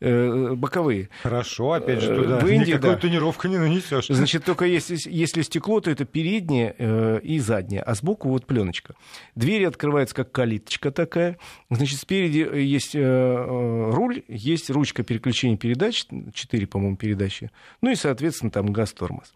Э, 0.01 0.55
боковые. 0.55 1.09
Хорошо, 1.23 1.73
опять 1.73 2.01
же, 2.01 2.15
туда 2.15 2.39
в 2.39 2.47
Индии, 2.47 2.71
никакую 2.71 2.95
да. 2.95 3.01
тонировку 3.01 3.49
не 3.49 3.59
нанесешь. 3.59 4.07
Значит, 4.09 4.45
только 4.45 4.65
если, 4.65 4.97
если 5.11 5.43
стекло, 5.43 5.81
то 5.81 5.91
это 5.91 6.05
переднее 6.05 6.75
э, 6.79 7.21
и 7.23 7.39
заднее, 7.39 7.83
а 7.83 7.95
сбоку 7.95 8.29
вот 8.29 8.47
пленочка. 8.47 8.95
Двери 9.35 9.65
открываются 9.65 10.15
как 10.15 10.33
калиточка 10.33 10.91
такая. 10.91 11.39
Значит, 11.71 12.01
спереди 12.01 12.39
есть 12.39 12.95
э, 12.95 13.01
э, 13.01 13.91
руль, 13.93 14.23
есть 14.29 14.71
ручка 14.71 15.03
переключения 15.03 15.57
передач, 15.57 16.07
4, 16.33 16.67
по-моему, 16.67 16.97
передачи. 16.97 17.51
Ну 17.83 17.91
и, 17.91 17.95
соответственно, 17.95 18.51
там 18.51 18.73
газ-тормоз. 18.73 19.33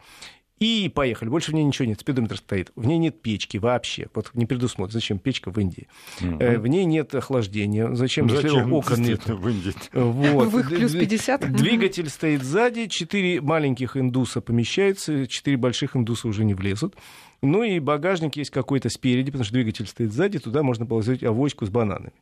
И 0.60 0.90
поехали. 0.94 1.28
Больше 1.28 1.50
в 1.50 1.54
ней 1.54 1.64
ничего 1.64 1.86
нет. 1.86 2.00
Спидометр 2.00 2.36
стоит. 2.36 2.70
В 2.76 2.86
ней 2.86 2.96
нет 2.98 3.20
печки 3.20 3.56
вообще. 3.56 4.06
Вот 4.14 4.30
не 4.34 4.46
предусмотрено. 4.46 4.92
Зачем 4.92 5.18
печка 5.18 5.50
в 5.50 5.58
Индии? 5.58 5.88
Mm-hmm. 6.20 6.58
В 6.58 6.66
ней 6.68 6.84
нет 6.84 7.14
охлаждения. 7.14 7.92
Зачем, 7.94 8.30
Зачем 8.30 8.50
если 8.50 8.70
окон 8.70 9.02
нет? 9.02 9.26
В 9.26 9.48
Индии. 9.48 9.74
Вот. 9.92 10.48
В 10.48 10.58
их 10.60 10.68
плюс 10.68 10.92
50? 10.92 11.52
Двигатель 11.52 12.08
стоит 12.08 12.44
сзади. 12.44 12.86
Четыре 12.86 13.40
маленьких 13.40 13.96
индуса 13.96 14.40
помещаются. 14.40 15.26
Четыре 15.26 15.56
больших 15.56 15.96
индуса 15.96 16.28
уже 16.28 16.44
не 16.44 16.54
влезут. 16.54 16.94
Ну 17.42 17.62
и 17.62 17.80
багажник 17.80 18.36
есть 18.36 18.50
какой-то 18.50 18.88
спереди, 18.88 19.26
потому 19.26 19.44
что 19.44 19.54
двигатель 19.54 19.86
стоит 19.86 20.12
сзади. 20.12 20.38
Туда 20.38 20.62
можно 20.62 20.86
положить 20.86 21.24
авоську 21.24 21.66
с 21.66 21.68
бананами. 21.68 22.12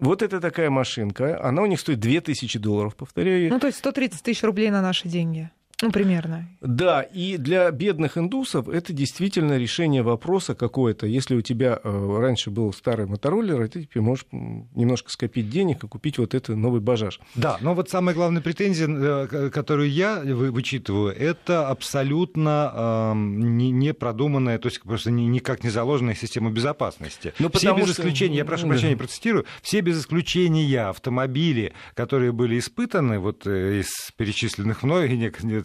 Вот 0.00 0.22
это 0.22 0.40
такая 0.40 0.70
машинка. 0.70 1.42
Она 1.42 1.62
у 1.62 1.66
них 1.66 1.78
стоит 1.78 2.00
2000 2.00 2.58
долларов, 2.58 2.96
повторяю. 2.96 3.48
Ну, 3.48 3.60
то 3.60 3.68
есть 3.68 3.78
130 3.78 4.22
тысяч 4.22 4.42
рублей 4.42 4.70
на 4.70 4.82
наши 4.82 5.08
деньги. 5.08 5.50
Ну, 5.84 5.90
примерно. 5.90 6.48
Да, 6.62 7.02
и 7.02 7.36
для 7.36 7.70
бедных 7.70 8.16
индусов 8.16 8.70
это 8.70 8.94
действительно 8.94 9.58
решение 9.58 10.02
вопроса 10.02 10.54
какое-то. 10.54 11.06
Если 11.06 11.34
у 11.34 11.42
тебя 11.42 11.78
э, 11.84 12.16
раньше 12.18 12.50
был 12.50 12.72
старый 12.72 13.04
мотороллер, 13.04 13.68
ты 13.68 13.82
теперь 13.82 14.02
можешь 14.02 14.24
немножко 14.32 15.10
скопить 15.10 15.50
денег 15.50 15.84
и 15.84 15.86
купить 15.86 16.16
вот 16.16 16.32
этот 16.32 16.56
новый 16.56 16.80
бажаж. 16.80 17.20
Да, 17.34 17.58
но 17.60 17.74
вот 17.74 17.90
самая 17.90 18.14
главная 18.14 18.40
претензия, 18.40 18.88
э, 18.88 19.50
которую 19.50 19.90
я 19.90 20.20
вычитываю, 20.24 21.14
это 21.14 21.68
абсолютно 21.68 22.72
э, 22.74 23.12
не, 23.14 23.70
не 23.70 23.92
продуманная, 23.92 24.58
то 24.58 24.68
есть 24.68 24.80
просто 24.80 25.10
никак 25.10 25.64
не 25.64 25.68
заложенная 25.68 26.14
система 26.14 26.50
безопасности. 26.50 27.34
Ну, 27.38 27.50
все 27.52 27.76
без 27.76 27.90
что... 27.90 28.00
исключения, 28.00 28.38
я 28.38 28.46
прошу 28.46 28.68
прощения, 28.68 28.96
процитирую, 28.96 29.44
все 29.60 29.82
без 29.82 30.00
исключения 30.00 30.88
автомобили, 30.88 31.74
которые 31.92 32.32
были 32.32 32.58
испытаны 32.58 33.18
вот 33.18 33.46
э, 33.46 33.80
из 33.80 34.10
перечисленных 34.16 34.82
мной, 34.82 35.08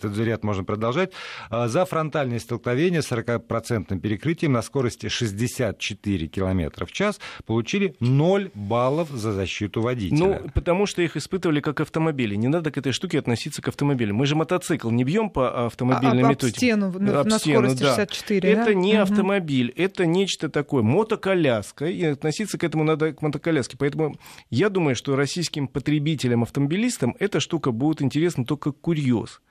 этот 0.09 0.25
ряд 0.25 0.43
можно 0.43 0.63
продолжать, 0.63 1.11
а, 1.49 1.67
за 1.67 1.85
фронтальное 1.85 2.39
столкновение 2.39 3.01
с 3.01 3.11
40% 3.11 3.99
перекрытием 3.99 4.53
на 4.53 4.61
скорости 4.61 5.07
64 5.07 6.27
км 6.27 6.85
в 6.85 6.91
час 6.91 7.19
получили 7.45 7.95
0 7.99 8.51
баллов 8.53 9.09
за 9.09 9.31
защиту 9.31 9.81
водителя. 9.81 10.41
Ну, 10.43 10.49
потому 10.53 10.85
что 10.85 11.01
их 11.01 11.17
испытывали 11.17 11.61
как 11.61 11.79
автомобили. 11.79 12.35
Не 12.35 12.47
надо 12.47 12.71
к 12.71 12.77
этой 12.77 12.91
штуке 12.91 13.19
относиться 13.19 13.61
к 13.61 13.67
автомобилю. 13.67 14.15
Мы 14.15 14.25
же 14.25 14.35
мотоцикл 14.35 14.89
не 14.89 15.03
бьем 15.03 15.29
по 15.29 15.67
автомобильной 15.67 16.23
а, 16.23 16.29
методике. 16.29 16.73
Об 16.73 16.91
стену, 16.91 17.19
об 17.19 17.27
на 17.27 17.39
стену, 17.39 17.69
скорости 17.69 17.83
да. 17.83 17.95
64, 17.95 18.49
Это 18.49 18.65
да? 18.65 18.73
не 18.73 18.93
угу. 18.93 19.01
автомобиль, 19.03 19.73
это 19.75 20.05
нечто 20.05 20.49
такое, 20.49 20.83
мотоколяска, 20.83 21.85
и 21.85 22.03
относиться 22.03 22.57
к 22.57 22.63
этому 22.63 22.83
надо 22.83 23.13
к 23.13 23.21
мотоколяске. 23.21 23.77
Поэтому 23.77 24.17
я 24.49 24.69
думаю, 24.69 24.95
что 24.95 25.15
российским 25.15 25.67
потребителям, 25.67 26.43
автомобилистам 26.43 27.15
эта 27.19 27.39
штука 27.39 27.71
будет 27.71 28.01
интересна 28.01 28.45
только 28.45 28.71
как 28.71 28.81
курьез. 28.81 29.41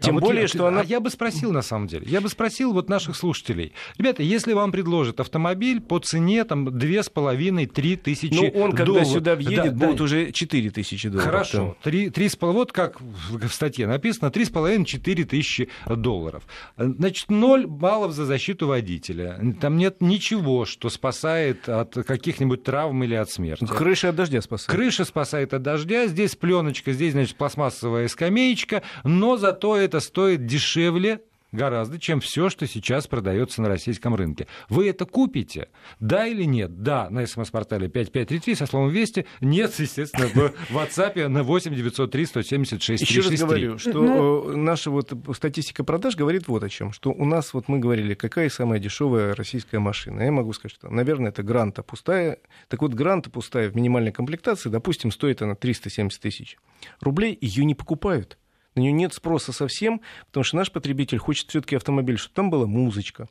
Тем 0.00 0.16
а 0.16 0.20
более, 0.20 0.42
вот 0.42 0.50
что 0.50 0.66
она... 0.66 0.80
А 0.80 0.84
я 0.84 1.00
бы 1.00 1.10
спросил, 1.10 1.52
на 1.52 1.62
самом 1.62 1.86
деле, 1.86 2.06
я 2.08 2.20
бы 2.20 2.28
спросил 2.28 2.72
вот 2.72 2.88
наших 2.88 3.16
слушателей. 3.16 3.72
Ребята, 3.98 4.22
если 4.22 4.54
вам 4.54 4.72
предложат 4.72 5.20
автомобиль 5.20 5.80
по 5.80 5.98
цене 5.98 6.44
там 6.44 6.68
2,5-3 6.68 7.96
тысячи 7.96 8.34
Ну, 8.34 8.48
он, 8.60 8.70
когда 8.72 8.86
долларов... 8.86 9.08
сюда 9.08 9.34
въедет, 9.34 9.76
да, 9.76 9.86
будет 9.86 9.98
да. 9.98 10.04
уже 10.04 10.32
4 10.32 10.70
тысячи 10.70 11.08
долларов. 11.08 11.30
Хорошо. 11.30 11.76
3, 11.82 12.10
3, 12.10 12.30
вот 12.40 12.72
как 12.72 13.00
в 13.00 13.48
статье 13.48 13.86
написано, 13.86 14.28
3,5-4 14.28 15.24
тысячи 15.24 15.68
долларов. 15.86 16.44
Значит, 16.76 17.30
0 17.30 17.66
баллов 17.66 18.12
за 18.12 18.24
защиту 18.24 18.68
водителя. 18.68 19.38
Там 19.60 19.76
нет 19.76 20.00
ничего, 20.00 20.64
что 20.64 20.88
спасает 20.88 21.68
от 21.68 21.94
каких-нибудь 21.94 22.62
травм 22.62 23.04
или 23.04 23.14
от 23.14 23.30
смерти. 23.30 23.66
Крыша 23.66 24.10
от 24.10 24.16
дождя 24.16 24.40
спасает. 24.40 24.70
Крыша 24.70 25.04
спасает 25.04 25.52
от 25.52 25.62
дождя. 25.62 26.06
Здесь 26.06 26.36
пленочка, 26.36 26.92
здесь, 26.92 27.12
значит, 27.12 27.36
пластмассовая 27.36 28.08
скамеечка. 28.08 28.82
Но 29.04 29.36
зато 29.36 29.76
это 29.76 29.89
стоит 29.98 30.46
дешевле 30.46 31.20
гораздо, 31.52 31.98
чем 31.98 32.20
все, 32.20 32.48
что 32.48 32.66
сейчас 32.66 33.06
продается 33.06 33.62
на 33.62 33.68
российском 33.68 34.14
рынке. 34.14 34.46
Вы 34.68 34.88
это 34.88 35.04
купите? 35.04 35.68
Да 35.98 36.26
или 36.26 36.44
нет? 36.44 36.82
Да, 36.82 37.10
на 37.10 37.26
смс-портале 37.26 37.88
5533 37.88 38.54
со 38.54 38.66
словом 38.66 38.90
«Вести». 38.90 39.26
Нет, 39.40 39.74
естественно, 39.78 40.26
в 40.28 40.76
WhatsApp 40.76 41.28
на 41.28 41.42
8 41.42 41.74
903 41.74 42.26
176 42.26 43.02
Еще 43.02 43.20
раз 43.20 43.40
говорю, 43.40 43.78
что 43.78 43.92
ну... 43.92 44.56
наша 44.56 44.90
вот 44.90 45.12
статистика 45.34 45.84
продаж 45.84 46.16
говорит 46.16 46.48
вот 46.48 46.62
о 46.62 46.68
чем. 46.68 46.92
Что 46.92 47.10
у 47.10 47.24
нас, 47.24 47.52
вот 47.54 47.68
мы 47.68 47.78
говорили, 47.78 48.14
какая 48.14 48.48
самая 48.48 48.78
дешевая 48.78 49.34
российская 49.34 49.78
машина. 49.78 50.22
Я 50.22 50.32
могу 50.32 50.52
сказать, 50.52 50.74
что, 50.74 50.88
наверное, 50.88 51.30
это 51.30 51.42
Гранта 51.42 51.82
пустая. 51.82 52.38
Так 52.68 52.82
вот, 52.82 52.94
Гранта 52.94 53.30
пустая 53.30 53.70
в 53.70 53.76
минимальной 53.76 54.12
комплектации, 54.12 54.68
допустим, 54.68 55.10
стоит 55.10 55.42
она 55.42 55.54
370 55.54 56.20
тысяч 56.20 56.56
рублей, 57.00 57.36
ее 57.40 57.64
не 57.64 57.74
покупают. 57.74 58.38
На 58.74 58.80
нее 58.80 58.92
нет 58.92 59.12
спроса 59.12 59.52
совсем, 59.52 60.00
потому 60.26 60.44
что 60.44 60.56
наш 60.56 60.70
потребитель 60.70 61.18
хочет 61.18 61.48
все-таки 61.48 61.74
автомобиль, 61.76 62.18
чтобы 62.18 62.34
там 62.34 62.50
была 62.50 62.66
музычка, 62.66 63.28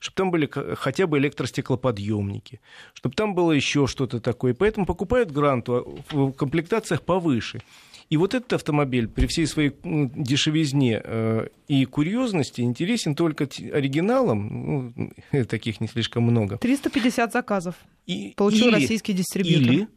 чтобы 0.00 0.16
там 0.16 0.30
были 0.30 0.50
хотя 0.74 1.06
бы 1.06 1.18
электростеклоподъемники, 1.18 2.60
чтобы 2.94 3.14
там 3.14 3.34
было 3.34 3.52
еще 3.52 3.86
что-то 3.86 4.20
такое. 4.20 4.52
Поэтому 4.52 4.86
покупают 4.86 5.30
гранту 5.30 6.02
в 6.10 6.32
комплектациях 6.32 7.02
повыше. 7.02 7.62
И 8.10 8.16
вот 8.16 8.34
этот 8.34 8.52
автомобиль 8.54 9.06
при 9.06 9.26
всей 9.26 9.46
своей 9.46 9.72
дешевизне 9.84 11.00
э, 11.02 11.46
и 11.68 11.84
курьезности 11.84 12.60
интересен 12.60 13.14
только 13.14 13.44
оригиналам, 13.44 14.92
ну, 15.30 15.44
таких 15.44 15.80
не 15.80 15.86
слишком 15.86 16.24
много. 16.24 16.58
350 16.58 17.32
заказов 17.32 17.76
и, 18.06 18.34
получил 18.36 18.66
или, 18.66 18.74
российский 18.74 19.12
дистрибьютор. 19.12 19.72
Или, 19.72 19.88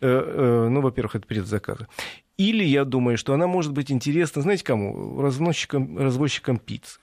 ну, 0.00 0.80
во-первых, 0.80 1.16
это 1.16 1.26
предзаказы. 1.26 1.86
Или, 2.36 2.64
я 2.64 2.84
думаю, 2.84 3.16
что 3.16 3.32
она 3.32 3.46
может 3.46 3.72
быть 3.72 3.90
интересна, 3.90 4.42
знаете, 4.42 4.64
кому? 4.64 5.20
Разносчикам, 5.20 5.98
развозчикам 5.98 6.58
пиццы. 6.58 6.98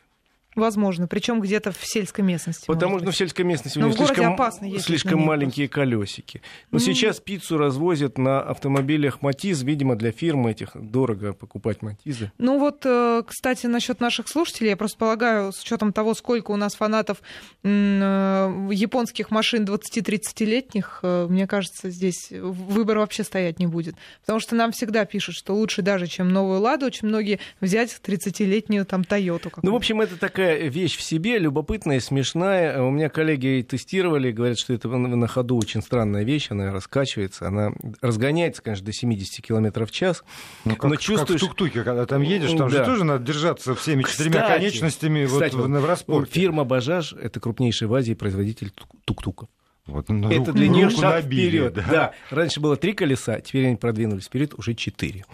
Возможно, 0.55 1.07
причем 1.07 1.39
где-то 1.39 1.71
в 1.71 1.79
сельской 1.81 2.25
местности. 2.25 2.65
Потому 2.67 2.97
что 2.97 3.05
ну, 3.05 3.11
в 3.11 3.15
сельской 3.15 3.45
местности 3.45 3.77
у 3.77 3.81
него 3.81 3.93
слишком, 3.93 4.37
слишком 4.79 5.21
маленькие 5.21 5.69
колесики. 5.69 6.41
Но 6.71 6.77
mm-hmm. 6.77 6.81
сейчас 6.81 7.19
пиццу 7.21 7.57
развозят 7.57 8.17
на 8.17 8.41
автомобилях 8.41 9.21
Матиз, 9.21 9.63
видимо, 9.63 9.95
для 9.95 10.11
фирм 10.11 10.47
этих 10.47 10.71
дорого 10.75 11.31
покупать 11.31 11.81
Матизы. 11.81 12.31
Ну 12.37 12.59
вот, 12.59 12.85
кстати, 13.25 13.67
насчет 13.67 14.01
наших 14.01 14.27
слушателей, 14.27 14.71
я 14.71 14.77
просто 14.77 14.97
полагаю, 14.97 15.53
с 15.53 15.61
учетом 15.61 15.93
того, 15.93 16.13
сколько 16.13 16.51
у 16.51 16.57
нас 16.57 16.75
фанатов 16.75 17.21
японских 17.63 19.31
машин 19.31 19.63
20-30-летних, 19.63 20.99
мне 21.03 21.47
кажется, 21.47 21.89
здесь 21.89 22.29
выбор 22.31 22.97
вообще 22.97 23.23
стоять 23.23 23.59
не 23.59 23.67
будет. 23.67 23.95
Потому 24.21 24.39
что 24.41 24.55
нам 24.55 24.73
всегда 24.73 25.05
пишут, 25.05 25.35
что 25.35 25.55
лучше 25.55 25.81
даже, 25.81 26.07
чем 26.07 26.27
новую 26.29 26.59
Ладу, 26.59 26.87
очень 26.87 27.07
многие 27.07 27.39
взять 27.61 27.97
30-летнюю 28.03 28.83
там 28.85 29.05
Тойоту. 29.05 29.51
Ну, 29.61 29.71
в 29.71 29.75
общем, 29.75 30.01
это 30.01 30.17
такая 30.17 30.40
такая 30.41 30.69
вещь 30.69 30.97
в 30.97 31.01
себе, 31.01 31.37
любопытная, 31.37 31.99
смешная. 31.99 32.81
У 32.81 32.89
меня 32.89 33.09
коллеги 33.09 33.65
тестировали, 33.67 34.31
говорят, 34.31 34.57
что 34.57 34.73
это 34.73 34.89
на 34.89 35.27
ходу 35.27 35.57
очень 35.57 35.81
странная 35.81 36.23
вещь, 36.23 36.47
она 36.49 36.71
раскачивается, 36.71 37.47
она 37.47 37.71
разгоняется, 38.01 38.61
конечно, 38.61 38.85
до 38.85 38.93
70 38.93 39.45
км 39.45 39.85
в 39.85 39.91
час. 39.91 40.23
Ну, 40.65 40.75
как, 40.75 40.89
но 40.89 40.95
чувствуешь... 40.95 41.41
как 41.41 41.49
в 41.49 41.53
тук-туке, 41.55 41.83
когда 41.83 42.05
там 42.05 42.21
едешь, 42.21 42.51
там 42.51 42.69
да. 42.69 42.79
же 42.79 42.85
тоже 42.85 43.03
надо 43.03 43.23
держаться 43.23 43.75
всеми 43.75 44.03
четырьмя 44.03 44.41
кстати, 44.41 44.57
конечностями 44.57 45.25
кстати, 45.25 45.55
вот, 45.55 45.69
в 45.69 45.85
распорте. 45.85 46.31
Фирма 46.33 46.63
«Бажаж»— 46.63 47.13
это 47.21 47.39
крупнейший 47.39 47.87
в 47.87 47.93
Азии 47.93 48.13
производитель 48.13 48.71
тук-туков. 49.05 49.49
Вот, 49.87 50.09
ну, 50.09 50.29
это 50.29 50.37
руку, 50.37 50.51
для 50.53 50.67
нее 50.67 50.89
шаг 50.89 51.23
набили, 51.23 51.49
вперед. 51.49 51.73
Да. 51.73 51.85
да. 51.89 52.13
Раньше 52.29 52.59
было 52.59 52.77
три 52.77 52.93
колеса, 52.93 53.39
теперь 53.41 53.67
они 53.67 53.75
продвинулись 53.75 54.25
вперед 54.25 54.53
уже 54.57 54.73
четыре. 54.73 55.25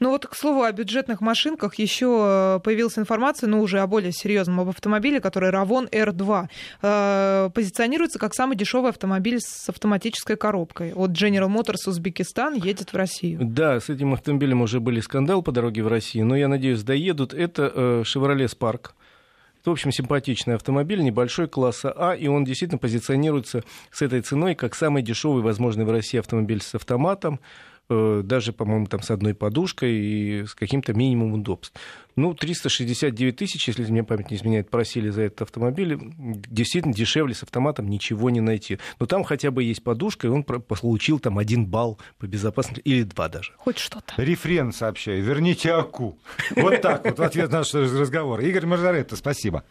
Ну 0.00 0.08
вот, 0.08 0.26
к 0.26 0.34
слову, 0.34 0.62
о 0.62 0.72
бюджетных 0.72 1.20
машинках 1.20 1.74
еще 1.74 2.56
э, 2.56 2.60
появилась 2.64 2.98
информация, 2.98 3.48
ну 3.48 3.60
уже 3.60 3.80
о 3.80 3.86
более 3.86 4.12
серьезном, 4.12 4.60
об 4.60 4.70
автомобиле, 4.70 5.20
который 5.20 5.50
Равон 5.50 5.88
R2. 5.92 6.48
Э, 6.80 7.50
позиционируется 7.54 8.18
как 8.18 8.34
самый 8.34 8.56
дешевый 8.56 8.90
автомобиль 8.90 9.40
с 9.40 9.68
автоматической 9.68 10.36
коробкой. 10.36 10.94
От 10.94 11.10
General 11.10 11.48
Motors 11.48 11.86
Узбекистан 11.86 12.54
едет 12.54 12.94
в 12.94 12.96
Россию. 12.96 13.40
Да, 13.42 13.78
с 13.78 13.90
этим 13.90 14.14
автомобилем 14.14 14.62
уже 14.62 14.80
были 14.80 15.00
скандалы 15.00 15.42
по 15.42 15.52
дороге 15.52 15.82
в 15.82 15.88
Россию, 15.88 16.24
но 16.24 16.34
я 16.34 16.48
надеюсь, 16.48 16.82
доедут. 16.82 17.34
Это 17.34 17.70
э, 17.74 18.02
Chevrolet 18.06 18.46
Spark. 18.46 18.92
Это, 19.60 19.68
в 19.68 19.72
общем, 19.74 19.92
симпатичный 19.92 20.54
автомобиль, 20.54 21.02
небольшой 21.02 21.46
класса 21.46 21.92
А, 21.94 22.14
и 22.14 22.26
он 22.28 22.44
действительно 22.44 22.78
позиционируется 22.78 23.62
с 23.90 24.00
этой 24.00 24.22
ценой 24.22 24.54
как 24.54 24.74
самый 24.74 25.02
дешевый 25.02 25.42
возможный 25.42 25.84
в 25.84 25.90
России 25.90 26.18
автомобиль 26.18 26.62
с 26.62 26.74
автоматом. 26.74 27.40
Э, 27.92 28.22
даже, 28.24 28.52
по-моему, 28.52 28.86
там 28.86 29.02
с 29.02 29.10
одной 29.10 29.34
подушкой 29.34 29.92
и 29.92 30.46
с 30.46 30.54
каким-то 30.54 30.94
минимумом 30.94 31.40
удобств. 31.40 31.74
Ну, 32.14 32.34
369 32.34 33.34
тысяч, 33.34 33.66
если 33.66 33.84
мне 33.90 34.04
память 34.04 34.30
не 34.30 34.36
изменяет, 34.36 34.70
просили 34.70 35.10
за 35.10 35.22
этот 35.22 35.42
автомобиль. 35.42 35.98
Действительно, 36.16 36.94
дешевле 36.94 37.34
с 37.34 37.42
автоматом 37.42 37.88
ничего 37.88 38.30
не 38.30 38.40
найти. 38.40 38.78
Но 39.00 39.06
там 39.06 39.24
хотя 39.24 39.50
бы 39.50 39.64
есть 39.64 39.82
подушка, 39.82 40.28
и 40.28 40.30
он 40.30 40.44
получил 40.44 41.18
там 41.18 41.38
один 41.38 41.66
балл 41.66 41.98
по 42.18 42.26
безопасности, 42.26 42.80
или 42.84 43.02
два 43.02 43.28
даже. 43.28 43.54
Хоть 43.56 43.78
что-то. 43.78 44.14
Рефрен 44.16 44.72
сообщаю, 44.72 45.24
верните 45.24 45.72
АКУ. 45.72 46.16
Вот 46.54 46.80
так 46.82 47.04
вот, 47.04 47.18
в 47.18 47.22
ответ 47.22 47.50
на 47.50 47.58
наш 47.58 47.74
разговор. 47.74 48.40
Игорь 48.40 48.66
Маржаретто, 48.66 49.16
спасибо. 49.16 49.64